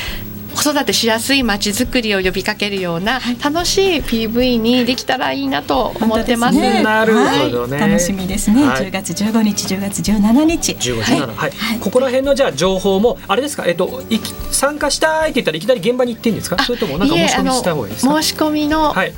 [0.56, 6.60] 子育てしやすい街づくりを呼びかけるような楽しい PV にできたらいいなと思ってます。
[6.60, 6.84] 本当ですね。
[6.84, 7.78] なるほどね。
[7.80, 7.90] はい。
[7.92, 8.66] 楽しみですね。
[8.66, 8.88] はい。
[8.88, 10.72] 10月15日、10月17日。
[10.74, 16.64] 15、17はい、ここら辺のじゃあ情報もあれですか、えっと、いき参加したいって言ったらいきなり現場に行っていいんですか？
[16.64, 18.22] それともなんか申し込みした方がいいですか？
[18.22, 19.14] 申し込みのはい。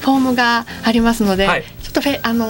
[0.00, 1.64] フォームがありますので、はい。
[1.82, 2.46] ちょっとフェあの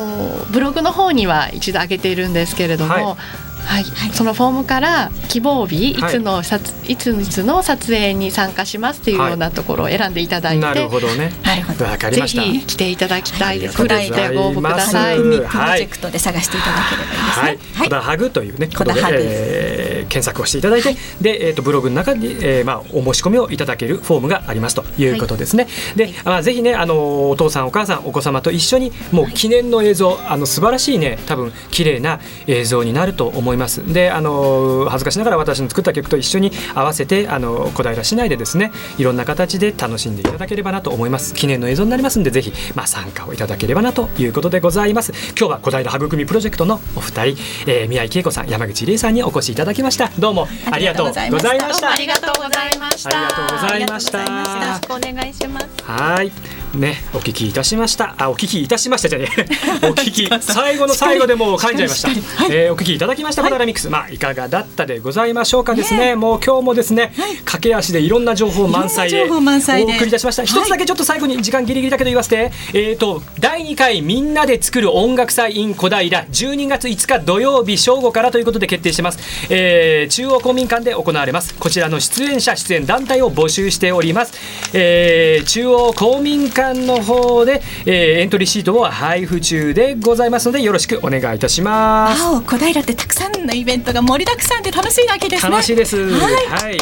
[0.51, 3.17] ブログの方には一度上げているんですけれども、
[3.65, 3.85] はい。
[3.85, 4.11] はい。
[4.12, 6.12] そのフォームから希望日いはい。
[6.12, 11.33] つの撮、い、ついつの撮影に参加しますっていうようなところを選んでいただいて、なるほどね。
[11.43, 11.85] なるほど。
[11.85, 12.43] わかりぜました。
[12.43, 13.61] ひ来ていただきたい。
[13.61, 13.75] です。
[13.75, 15.17] あフルりがとうございでご応募ください。
[15.17, 17.03] プロジェクトで探していただけれ
[17.43, 17.75] ばいいですね。
[17.75, 19.17] はい、コダハグというね、コダハグ。
[19.21, 25.67] えー検索をしていただいて、で、えっ、とブログの中に、えーまあお申し込みをいただけるフォームがありますということですね。
[25.97, 33.54] で、まあぜひね、あのお父さんお母さんお子様と一緒にもう記念の映像、あの素晴らしいね、多分綺麗な映像になると思います。
[33.57, 41.35] で、あの恥ずかしながら私の作った曲と一緒に合わせて、あの小平市内でですね、いろんな形で楽しんでいただければなと思います。
[41.35, 45.13] 記念の映像になりますんで、ぜひまあ参加をいただければなということでございます。
[45.39, 50.11] 今日は小平育みプロジェクトのお二人、えー宮井恵子さん、山口理恵さんにお越しいただきました。
[50.19, 51.51] どうもありがとうございました。
[51.93, 53.11] ありがとうございました。
[53.11, 54.19] ありがとうございました。
[54.21, 55.69] よろしくお願いします。
[55.85, 56.33] はい。
[56.75, 58.15] ねお聞きいたしました。
[58.19, 59.47] あお聞きいたしましたじゃねえ。
[59.89, 62.09] お聞き最後の最後でもう噛んじゃいました、
[62.51, 66.15] えーお聞きいただきましたバナナミックス、まあいかがだったでございましょうかですね。
[66.17, 67.13] もう今日もですね、
[67.45, 70.45] 駆け足でいろんな情報満載でお送りいたしました。
[70.45, 76.05] 一つだけちょっと最後に時間ギリギリだけど言わせて、えっ、と第2回みんなで作る音楽祭 in 小平。
[76.05, 79.19] 12月5日土曜日正午からということで決定してます、
[79.53, 81.55] えー中央公民館で行われます。
[81.55, 84.35] こちらの出演者出演団体を募集しております、
[84.73, 92.23] えー中央公民館の方で、えーエントリーシートを配布中でございますのでよろしくお願いいたします。
[92.23, 95.51] 青小平ってたくさんのイベントが盛りだくさんで楽しいわけですね。
[95.51, 95.97] 楽しいです。
[95.97, 96.47] はい。
[96.47, 96.78] はい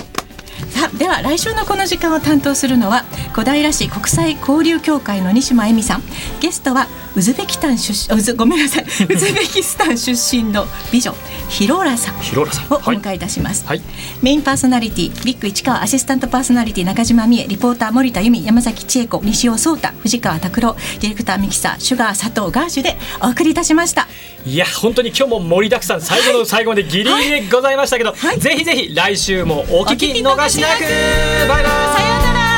[0.70, 3.04] さあでは来週のこの時間を担当するのは
[3.34, 6.02] 小平市国際交流協会の西間恵美さん。
[6.40, 8.84] ゲストはウズベキタン出身ごめんなさい。
[9.04, 11.14] ウズベキスタン出身の美女
[11.48, 12.18] ヒローラさん。
[12.20, 12.72] ヒローラさん。
[12.72, 13.82] をお迎えいたします、はい。
[14.22, 24.08] メインパーソナリティビッグ市川アシスタントパーソナリティ中島美恵リポーター森田由美山崎千恵子西尾壮太藤川拓郎ディレクターミキサーシュガー佐藤ガーシュでお送りいたしました。
[24.44, 26.00] いや本当に今日も盛りだくさん。
[26.00, 30.80] 最後の最後までギリギリでございましたけど、ぜひぜひ来週もお聞き逃しなく、
[31.48, 31.64] バイバイ。
[31.64, 32.51] さようなら。